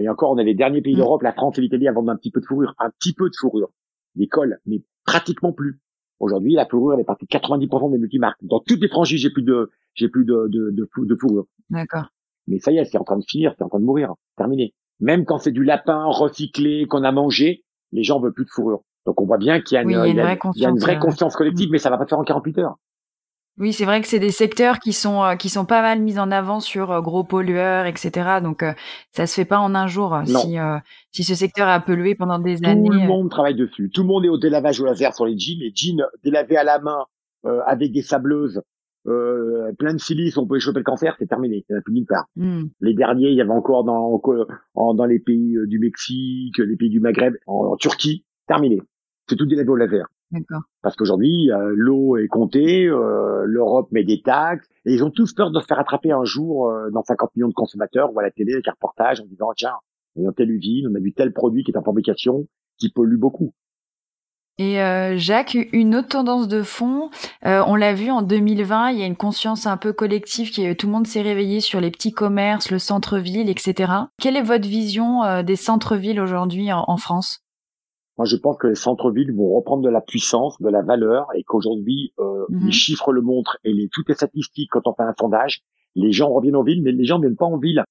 [0.00, 0.98] Et encore, on est les derniers pays Mm.
[0.98, 3.28] d'Europe, la France et l'Italie, à vendre un petit peu de fourrure, un petit peu
[3.28, 3.70] de fourrure,
[4.14, 5.80] des cols, mais pratiquement plus.
[6.20, 8.38] Aujourd'hui, la fourrure, elle est partie de 90% des multimarques.
[8.42, 11.46] Dans toutes les franchises, j'ai plus de, j'ai plus de, de, de, de fourrure.
[11.70, 12.11] D'accord.
[12.48, 14.74] Mais ça y est, c'est en train de finir, c'est en train de mourir, terminé.
[15.00, 18.82] Même quand c'est du lapin recyclé qu'on a mangé, les gens veulent plus de fourrure.
[19.06, 20.12] Donc on voit bien qu'il y a une, Oui, il y a une
[20.54, 22.24] il y a- vraie une conscience, euh, collective, mais ça va pas se faire en
[22.24, 22.76] 48 heures.
[23.58, 26.18] Oui, c'est vrai que c'est des secteurs qui sont euh, qui sont pas mal mis
[26.18, 28.38] en avant sur euh, gros pollueurs, etc.
[28.42, 28.64] Donc
[29.10, 30.16] ça se fait pas en un jour.
[30.26, 30.40] Non.
[30.40, 30.78] Si euh,
[31.10, 32.88] si ce secteur a pollué pendant des Tout années.
[32.88, 33.90] le euh, monde travaille dessus.
[33.92, 35.58] Tout le monde est au délavage au laser sur les jeans.
[35.60, 37.04] Les jeans délavés à la main
[37.44, 38.62] euh, avec des sableuses,
[39.06, 41.64] euh, plein de silice, on peut choper le cancer, c'est terminé.
[41.68, 42.26] Il n'y en a plus nulle part.
[42.36, 44.20] hmm, Les derniers, il y avait encore dans,
[44.74, 48.80] en- dans les pays euh, du Mexique, les pays du Maghreb, en, en Turquie, terminé.
[49.28, 50.06] C'est tout délavé au laser.
[50.30, 50.62] D'accord.
[50.82, 55.32] Parce qu'aujourd'hui, euh, l'eau est comptée, euh, l'Europe met des taxes, et ils ont tous
[55.34, 58.30] peur de se faire attraper un jour dans 50 millions de consommateurs ou à la
[58.30, 59.74] télé avec un reportage en disant tiens,
[60.16, 62.46] dans telle usine, on a vu tel produit qui est en fabrication,
[62.78, 63.52] qui pollue beaucoup.
[64.58, 67.10] Et euh, Jacques, une autre tendance de fond,
[67.46, 70.76] euh, on l'a vu en 2020, il y a une conscience un peu collective qui
[70.76, 73.92] tout le monde s'est réveillé sur les petits commerces, le centre-ville, etc.
[74.20, 77.40] Quelle est votre vision euh, des centres-villes aujourd'hui en, en France?
[78.18, 81.42] Moi, je pense que les centres-villes vont reprendre de la puissance, de la valeur, et
[81.44, 82.66] qu'aujourd'hui, euh, Mhm.
[82.66, 85.62] les chiffres le montrent et les, toutes les statistiques, quand on fait un sondage,
[85.94, 87.84] les gens reviennent en ville, mais les gens ne viennent pas en ville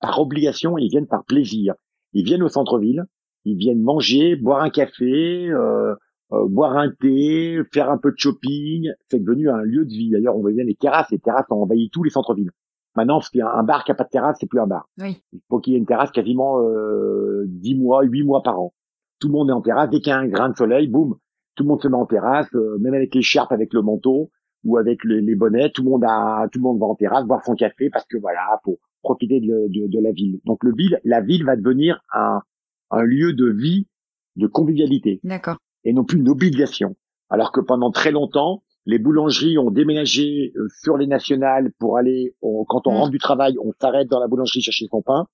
[0.00, 1.74] par obligation, ils viennent par plaisir.
[2.12, 3.04] Ils viennent au centre-ville,
[3.44, 5.58] ils viennent manger, boire un café, euh,
[5.90, 5.94] euh,
[6.30, 8.90] boire un thé, faire un peu de shopping.
[9.08, 10.10] C'est devenu un lieu de vie.
[10.10, 11.10] D'ailleurs, on voit bien les terrasses.
[11.10, 12.50] Les terrasses ont envahi tous les centres-villes.
[12.98, 13.20] Maintenant,
[13.54, 14.88] un bar qui a pas de terrasse, c'est plus un bar.
[14.98, 15.22] Oui.
[15.32, 18.74] Il faut qu'il y ait une terrasse quasiment euh, 10 mois, 8 mois par an.
[19.20, 19.88] Tout le monde est en terrasse.
[19.90, 21.16] Dès qu'il y a un grain de soleil, boum,
[21.54, 24.30] tout le monde se met en terrasse, euh, même avec l'écharpe, avec le manteau
[24.64, 25.70] ou avec les, bonnets.
[25.70, 28.16] Tout le monde a, tout le monde va en terrasse boire son café parce que
[28.16, 30.40] voilà, pour profiter de, de, de la ville.
[30.44, 32.42] Donc le ville, la ville va devenir un,
[32.90, 33.86] un lieu de vie,
[34.34, 35.20] de convivialité.
[35.22, 35.58] D'accord.
[35.88, 36.96] Et non plus une obligation.
[37.30, 42.34] Alors que pendant très longtemps, les boulangeries ont déménagé euh, sur les nationales pour aller,
[42.42, 42.96] quand on mm.
[42.96, 45.26] rentre du travail, on s'arrête dans la boulangerie chercher son pain.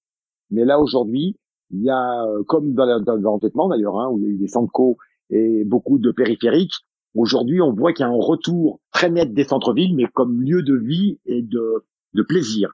[0.50, 1.36] Mais là, aujourd'hui,
[1.70, 2.86] il y a, euh, comme dans
[3.16, 4.70] l'entêtement d'ailleurs, hein, où il y a eu des centres
[5.30, 6.84] et beaucoup de périphériques,
[7.16, 10.62] aujourd'hui, on voit qu'il y a un retour très net des centres-villes, mais comme lieu
[10.62, 12.70] de vie et de, de plaisir.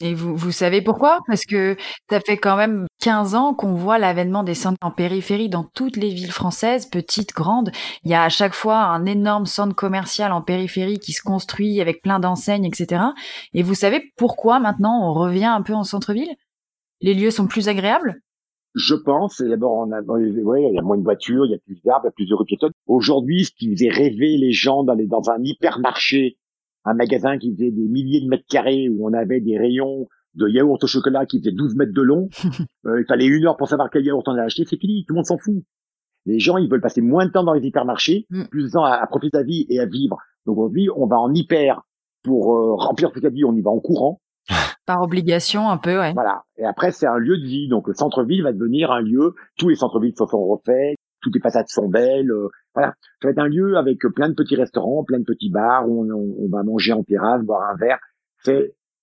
[0.00, 1.20] Et vous, vous savez pourquoi?
[1.26, 1.76] Parce que
[2.10, 5.96] ça fait quand même 15 ans qu'on voit l'avènement des centres en périphérie dans toutes
[5.96, 7.70] les villes françaises, petites, grandes.
[8.04, 11.80] Il y a à chaque fois un énorme centre commercial en périphérie qui se construit
[11.80, 13.02] avec plein d'enseignes, etc.
[13.54, 16.34] Et vous savez pourquoi maintenant on revient un peu en centre-ville?
[17.00, 18.20] Les lieux sont plus agréables?
[18.74, 21.58] Je pense, d'abord, on a, ouais, il y a moins de voitures, il y a
[21.58, 22.72] plus d'arbres, il y a plus de rues piétonnes.
[22.86, 26.38] Aujourd'hui, ce qui faisait rêver les gens d'aller dans un hypermarché
[26.84, 30.48] un magasin qui faisait des milliers de mètres carrés où on avait des rayons de
[30.48, 32.28] yaourt au chocolat qui faisaient 12 mètres de long.
[32.84, 34.64] Euh, il fallait une heure pour savoir quel yaourt on a acheté.
[34.68, 35.04] C'est fini.
[35.06, 35.62] Tout le monde s'en fout.
[36.26, 38.46] Les gens, ils veulent passer moins de temps dans les hypermarchés, mm.
[38.50, 40.18] plus de temps à, profiter de la vie et à vivre.
[40.46, 41.82] Donc aujourd'hui, on va en hyper
[42.24, 43.44] pour euh, remplir toute la vie.
[43.44, 44.20] On y va en courant.
[44.86, 46.12] Par obligation, un peu, ouais.
[46.12, 46.42] Voilà.
[46.56, 47.68] Et après, c'est un lieu de vie.
[47.68, 49.36] Donc le centre-ville va devenir un lieu.
[49.58, 52.30] Tous les centres-villes se sont refaits toutes les façades sont belles.
[52.30, 55.50] Euh, voilà, ça va être un lieu avec plein de petits restaurants, plein de petits
[55.50, 57.98] bars où on, va manger en terrasse, boire un verre,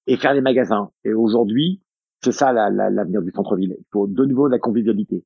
[0.07, 0.89] et faire des magasins.
[1.03, 1.81] Et aujourd'hui,
[2.21, 3.75] c'est ça l'avenir du centre-ville.
[3.77, 5.23] Il faut de nouveau de la convivialité.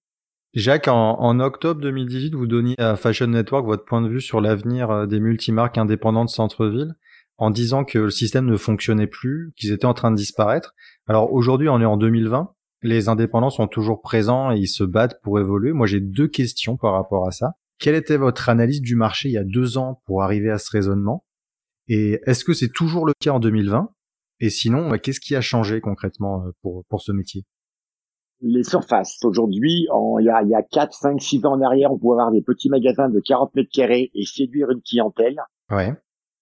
[0.54, 4.40] Jacques, en, en, octobre 2018, vous donniez à Fashion Network votre point de vue sur
[4.40, 6.94] l'avenir euh, des multimarques indépendantes centre-ville
[7.38, 10.76] en disant que le système ne fonctionnait plus, qu'ils étaient en train de disparaître.
[11.08, 12.54] Alors aujourd'hui, on est en 2020
[12.84, 15.72] les indépendants sont toujours présents et ils se battent pour évoluer.
[15.72, 17.54] Moi, j'ai deux questions par rapport à ça.
[17.80, 20.70] Quelle était votre analyse du marché il y a deux ans pour arriver à ce
[20.70, 21.26] raisonnement?
[21.88, 23.90] Et est-ce que c'est toujours le cas en 2020
[24.40, 27.44] Et sinon, bah, qu'est-ce qui a changé concrètement euh, pour, pour ce métier?
[28.42, 29.18] Les surfaces.
[29.24, 29.88] Aujourd'hui,
[30.20, 32.32] il y a, il y a 4, 5, 6 ans en arrière, on pouvait avoir
[32.32, 35.38] des petits magasins de 40 mètres carrés et séduire une clientèle.
[35.72, 35.94] Ouais.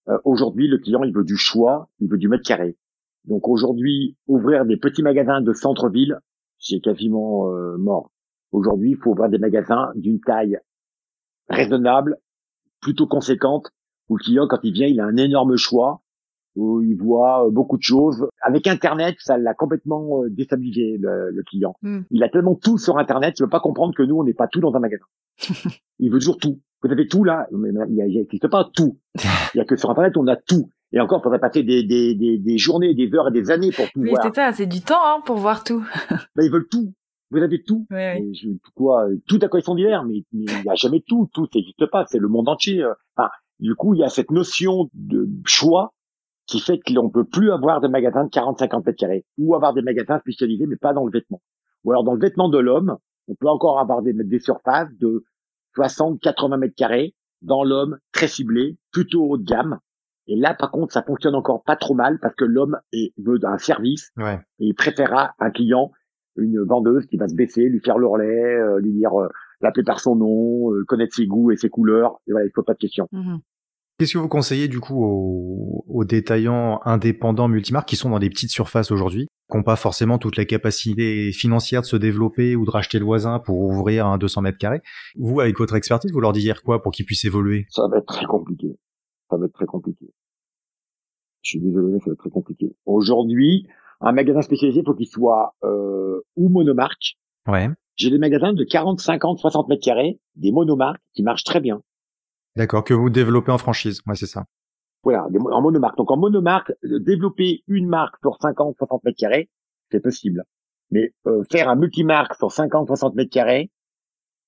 [0.08, 2.76] Euh, aujourd'hui, le client, il veut du choix, il veut du mètre carré.
[3.24, 6.18] Donc aujourd'hui, ouvrir des petits magasins de centre-ville,
[6.62, 8.10] j'ai quasiment euh, mort.
[8.52, 10.58] Aujourd'hui, il faut ouvrir des magasins d'une taille
[11.48, 12.16] raisonnable,
[12.80, 13.70] plutôt conséquente,
[14.08, 16.02] où le client, quand il vient, il a un énorme choix,
[16.54, 18.26] où il voit euh, beaucoup de choses.
[18.40, 21.74] Avec Internet, ça l'a complètement euh, déstabilisé, le, client.
[21.82, 22.02] Hmm.
[22.10, 24.48] Il a tellement tout sur Internet, il veut pas comprendre que nous, on n'est pas
[24.48, 25.06] tout dans un magasin.
[25.98, 26.60] il veut toujours tout.
[26.82, 28.98] Vous avez tout là, mais il n'existe pas tout.
[29.54, 30.68] Il y a que sur Internet, on a tout.
[30.92, 33.70] Et encore, il faudrait passer des, des, des, des, journées, des heures et des années
[33.70, 35.82] pour tout oui, c'est ça, c'est du temps hein, pour voir tout.
[36.36, 36.92] ben, ils veulent tout.
[37.30, 37.86] Vous avez tout.
[37.90, 41.30] Oui, Je, quoi Tout à quoi ils sont divers, mais il n'y a jamais tout.
[41.32, 42.04] Tout n'existe pas.
[42.06, 42.82] C'est le monde entier.
[42.82, 42.92] Euh.
[43.16, 45.94] Enfin, du coup, il y a cette notion de choix
[46.46, 49.72] qui fait que l'on peut plus avoir des magasins de 40-50 mètres carrés ou avoir
[49.72, 51.40] des magasins spécialisés, mais pas dans le vêtement.
[51.84, 55.24] Ou alors dans le vêtement de l'homme, on peut encore avoir des, des surfaces de
[55.76, 59.78] 60-80 mètres carrés dans l'homme très ciblé, plutôt haut de gamme,
[60.26, 62.78] et là, par contre, ça fonctionne encore pas trop mal parce que l'homme
[63.18, 64.38] veut un service ouais.
[64.60, 65.90] et il préférera un client,
[66.36, 69.28] une vendeuse qui va se baisser, lui faire l'ourlet, euh, lui dire, euh,
[69.60, 72.20] l'appeler par son nom, euh, connaître ses goûts et ses couleurs.
[72.28, 73.08] Et voilà, il faut pas de questions.
[73.12, 73.38] Mm-hmm.
[73.98, 78.30] Qu'est-ce que vous conseillez du coup aux, aux, détaillants indépendants multimarques qui sont dans des
[78.30, 82.64] petites surfaces aujourd'hui, qui n'ont pas forcément toute la capacité financière de se développer ou
[82.64, 84.80] de racheter le voisin pour ouvrir un 200 mètres carrés?
[85.16, 87.66] Vous, avec votre expertise, vous leur disiez quoi pour qu'ils puissent évoluer?
[87.68, 88.78] Ça va être très compliqué
[89.32, 90.12] ça va être très compliqué.
[91.42, 92.76] Je suis désolé, mais ça va être très compliqué.
[92.84, 93.66] Aujourd'hui,
[94.00, 97.16] un magasin spécialisé, faut qu'il soit euh, ou monomarque.
[97.48, 97.70] Ouais.
[97.96, 101.82] J'ai des magasins de 40, 50, 60 mètres carrés, des monomarques qui marchent très bien.
[102.56, 104.02] D'accord, que vous développez en franchise.
[104.06, 104.44] Ouais, c'est ça.
[105.02, 105.96] Voilà, en monomarque.
[105.96, 109.48] Donc en monomarque, euh, développer une marque sur 50, 60 mètres carrés,
[109.90, 110.44] c'est possible.
[110.90, 113.70] Mais euh, faire un multimarque sur 50, 60 mètres carrés,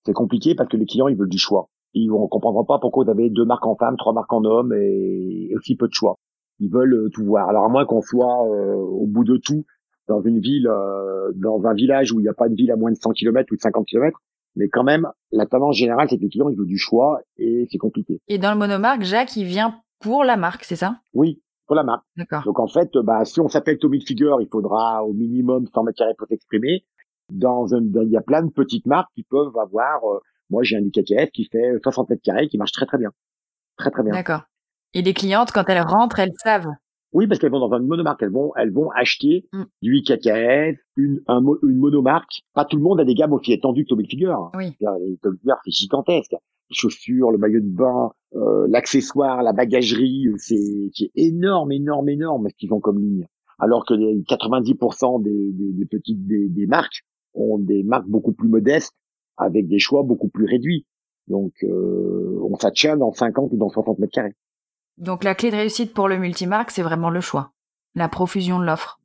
[0.05, 3.05] c'est compliqué parce que les clients, ils veulent du choix ils ne comprendront pas pourquoi
[3.05, 6.17] vous avez deux marques en femmes, trois marques en hommes et aussi peu de choix.
[6.61, 7.49] Ils veulent euh, tout voir.
[7.49, 9.65] Alors à moins qu'on soit euh, au bout de tout
[10.09, 12.77] dans une ville, euh, dans un village où il n'y a pas de ville à
[12.77, 14.21] moins de 100 km ou de 50 km,
[14.57, 17.67] mais quand même, la tendance générale, c'est que les clients, ils veulent du choix et
[17.71, 18.21] c'est compliqué.
[18.29, 21.01] Et dans le monomarque, Jacques, il vient pour la marque, c'est ça?
[21.15, 22.05] Oui, pour la marque.
[22.17, 22.43] D'accord.
[22.45, 25.99] Donc en fait, bah, si on s'appelle Tommy Figure, il faudra au minimum 100 mètres
[25.99, 26.85] carrés pour s'exprimer.
[27.33, 30.03] Dans un, il y a plein de petites marques qui peuvent avoir
[30.51, 33.11] moi, j'ai un IKKF qui fait 60 mètres carrés, qui marche très très bien.
[33.77, 34.13] Très très bien.
[34.13, 34.43] D'accord.
[34.93, 36.69] Et les clientes, quand elles rentrent, elles savent
[37.13, 38.23] Oui, parce qu'elles vont dans une monomarque.
[38.23, 39.63] Elles vont, elles vont acheter Mm.
[39.83, 42.43] du IKKF, une, un une monomarque.
[42.55, 44.35] Pas tout le monde a des gammes aussi étendues que Tommy Hilfiger.
[44.55, 44.77] Oui.
[45.23, 46.33] Tommy Hilfiger, c'est gigantesque.
[46.71, 52.09] Les chaussures, le maillot de bain, euh, l'accessoire, la bagagerie, euh, c'est c'est énorme, énorme,
[52.09, 53.27] énorme ce qu'ils ont comme ligne.
[53.59, 57.03] Alors que les 90% des, des, des petites des, des marques
[57.35, 58.95] ont des marques beaucoup plus modestes
[59.37, 60.87] avec des choix beaucoup plus réduits.
[61.29, 64.35] Donc, euh, on s'attient dans 50 ou dans 60 mètres carrés.
[64.99, 67.53] Donc la clé de réussite pour le multimarque, c'est vraiment le choix.
[67.95, 69.01] La profusion de l'offre.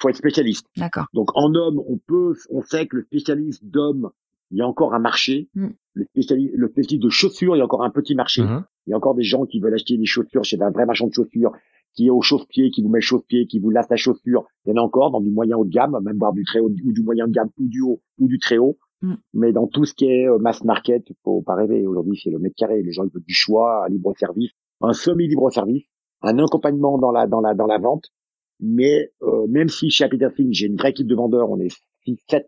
[0.00, 0.66] Faut être spécialiste.
[0.76, 1.06] D'accord.
[1.12, 4.10] Donc en homme, on peut, on sait que le spécialiste d'homme,
[4.50, 5.48] il y a encore un marché.
[5.54, 5.68] Mm.
[5.94, 8.42] Le spécialiste, le spécialiste de chaussures, il y a encore un petit marché.
[8.42, 8.64] Mhm.
[8.86, 11.06] Il y a encore des gens qui veulent acheter des chaussures chez un vrai marchand
[11.06, 11.52] de chaussures,
[11.94, 14.44] qui est au chausse-pied, qui vous met le chausse-pied, qui vous lasse la chaussure.
[14.66, 16.58] Il y en a encore dans du moyen haut de gamme, même voire du très
[16.58, 18.76] haut ou du moyen de gamme ou du haut ou du très haut.
[19.04, 19.14] Mm.
[19.34, 21.86] Mais dans tout ce qui est euh, mass market, faut pas rêver.
[21.86, 22.82] Aujourd'hui, c'est le mètre carré.
[22.82, 25.84] Les gens ils veulent du choix, un libre service, un semi libre service,
[26.22, 28.04] un accompagnement dans la dans la dans la vente.
[28.60, 31.74] Mais euh, même si chez Happy Dancing, j'ai une vraie équipe de vendeurs, on est
[32.06, 32.46] 6 7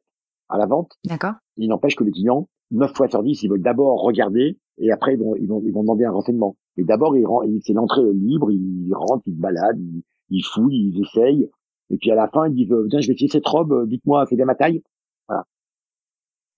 [0.48, 1.34] à la vente, D'accord.
[1.56, 5.14] il n'empêche que les clients, 9 fois sur 10, ils veulent d'abord regarder et après
[5.14, 6.56] ils vont, ils vont, ils vont demander un renseignement.
[6.76, 10.92] Mais d'abord, ils, ils- c'est l'entrée libre, ils rentrent, ils se baladent, ils, ils fouillent,
[10.94, 11.50] ils essayent.
[11.90, 13.86] Et puis à la fin, ils disent, euh, tiens, je vais essayer cette robe, euh,
[13.86, 14.82] dites-moi, c'est bien ma taille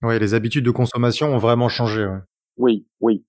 [0.03, 2.05] Ouais, les habitudes de consommation ont vraiment changé.
[2.05, 2.19] Ouais.
[2.57, 3.25] Oui, oui.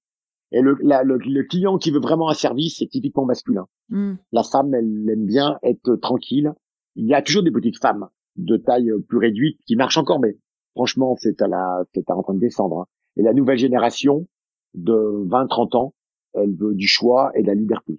[0.52, 3.66] Et le, la- le, le client qui veut vraiment un service, c'est typiquement masculin.
[3.88, 4.14] Hmm.
[4.32, 6.52] La femme, elle aime bien être tranquille.
[6.96, 10.20] Il y a toujours des petites femmes de taille euh, plus réduite qui marchent encore,
[10.20, 10.36] mais
[10.74, 12.80] franchement, c'est à la, c'est en train de descendre.
[12.80, 12.86] hein.
[13.16, 14.26] Et la nouvelle génération
[14.74, 14.92] de
[15.28, 15.94] 20-30 ans,
[16.34, 17.98] elle veut du choix et de la liberté.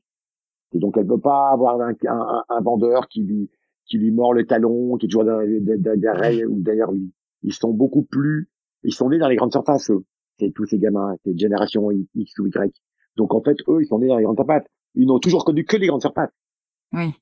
[0.73, 3.49] Et donc, elle veut pas avoir un, un- un vendeur qui lui,
[3.85, 5.59] qui lui mord le talon, qui est toujours derrière,
[5.97, 7.11] derrière ou derrière lui.
[7.43, 8.49] Ils sont beaucoup plus,
[8.83, 10.03] ils sont nés dans les grandes surfaces, eux.
[10.39, 12.73] C'est tous ces gamins, cette génération X ou Y.
[13.17, 14.63] Donc, en fait, eux, ils sont nés dans les grandes surfaces.
[14.95, 16.31] Ils n'ont toujours connu que les grandes surfaces.
[16.93, 17.13] Oui.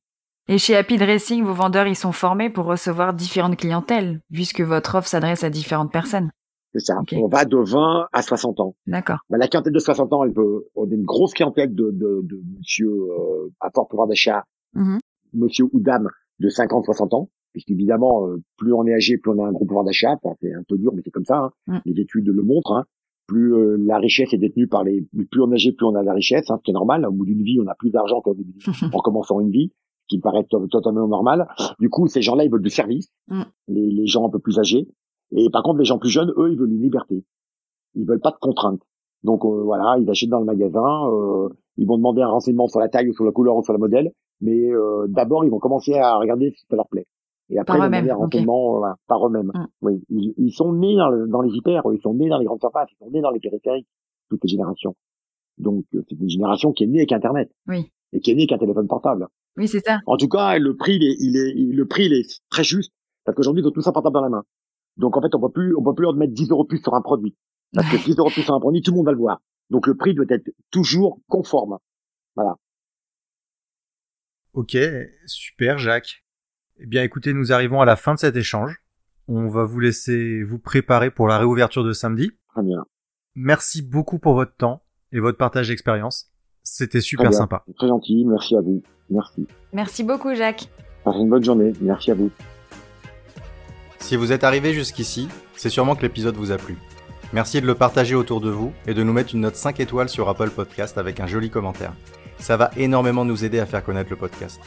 [0.47, 4.95] Et chez Happy Dressing, vos vendeurs, ils sont formés pour recevoir différentes clientèles, puisque votre
[4.95, 6.31] offre s'adresse à différentes personnes.
[6.73, 6.95] C'est ça.
[7.13, 8.75] On va de 20 à 60 ans.
[8.87, 9.17] D'accord.
[9.29, 12.21] Bah, la clientèle de 60 ans, elle veut, on a une grosse clientèle de, de,
[12.23, 14.43] de monsieur euh, à fort pouvoir d'achat,
[14.75, 14.99] Mhm.
[15.33, 16.07] monsieur ou dame
[16.39, 19.65] de 50, 60 ans, puisqu'évidemment, euh, plus on est âgé, plus on a un gros
[19.65, 20.17] pouvoir d'achat.
[20.41, 21.37] C'est un peu dur, mais c'est comme ça.
[21.37, 21.51] hein.
[21.67, 21.77] Mm.
[21.85, 22.73] Les études le montrent.
[22.73, 22.85] hein.
[23.27, 26.01] Plus euh, la richesse est détenue par les, plus on est âgé, plus on a
[26.01, 27.05] de la richesse, hein, ce qui est normal.
[27.05, 29.71] Au bout d'une vie, on a plus d'argent qu'au début d'une- en commençant une vie,
[30.03, 31.47] ce qui me paraît to- totalement normal.
[31.79, 33.09] Du coup, ces gens-là, ils veulent du service.
[33.27, 33.41] Mm.
[33.67, 34.87] Les, les gens un peu plus âgés.
[35.31, 37.23] Et par contre, les gens plus jeunes, eux, ils veulent une liberté.
[37.95, 38.81] Ils veulent pas de contraintes.
[39.23, 42.79] Donc euh, voilà, ils achètent dans le magasin, euh, ils vont demander un renseignement sur
[42.79, 45.59] la taille ou sur la couleur ou sur le modèle, mais euh, d'abord ils vont
[45.59, 47.05] commencer à regarder si ça leur plaît.
[47.51, 48.33] Et après Par eux-mêmes, demander un ok.
[48.33, 49.51] renseignement euh, voilà, par eux-mêmes.
[49.53, 49.67] Mm.
[49.81, 52.45] Oui, ils, ils sont nés dans, le- dans les hyper, ils sont nés dans les
[52.45, 53.87] grandes surfaces, ils sont nés dans les périphériques,
[54.29, 54.95] toutes les générations.
[55.57, 57.91] Donc euh, c'est une génération qui est née avec Internet Oui.
[58.13, 59.27] et qui est née avec un téléphone portable.
[59.57, 59.99] Oui, c'est ça.
[60.05, 62.63] En tout cas, le prix, il est, il est, il- le prix, il est très
[62.63, 62.93] juste
[63.25, 64.43] parce qu'aujourd'hui, ils ont tout ça portable dans la main.
[64.97, 66.81] Donc en fait, on peut plus, on peut plus leur mettre 10 euros de plus
[66.83, 67.35] sur un produit
[67.73, 69.41] parce que 10 euros de plus sur un produit, tout le monde va le voir.
[69.71, 71.77] Donc le prix doit être toujours conforme.
[74.53, 74.77] Ok,
[75.25, 76.23] super Jacques.
[76.81, 78.81] Eh bien écoutez, nous arrivons à la fin de cet échange.
[79.27, 82.31] On va vous laisser vous préparer pour la réouverture de samedi.
[82.53, 82.85] Très bien,
[83.35, 86.31] Merci beaucoup pour votre temps et votre partage d'expérience.
[86.63, 87.63] C'était super sympa.
[87.77, 88.25] très gentil.
[88.25, 88.81] Merci à vous.
[89.09, 89.47] Merci.
[89.73, 90.69] Merci beaucoup, Jacques.
[91.03, 91.73] Passez une bonne journée.
[91.81, 92.31] Merci à vous.
[93.99, 96.77] Si vous êtes arrivé jusqu'ici, c'est sûrement que l'épisode vous a plu.
[97.33, 100.09] Merci de le partager autour de vous et de nous mettre une note 5 étoiles
[100.09, 101.93] sur Apple Podcast avec un joli commentaire.
[102.39, 104.59] Ça va énormément nous aider à faire connaître le podcast.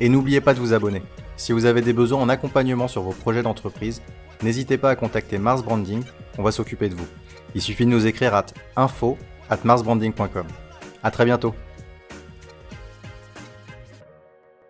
[0.00, 1.02] Et n'oubliez pas de vous abonner.
[1.36, 4.02] Si vous avez des besoins en accompagnement sur vos projets d'entreprise,
[4.42, 6.02] n'hésitez pas à contacter Mars Branding,
[6.38, 7.06] on va s'occuper de vous.
[7.54, 8.44] Il suffit de nous écrire à
[8.76, 9.18] info
[9.50, 9.58] at.
[11.02, 11.54] À très bientôt.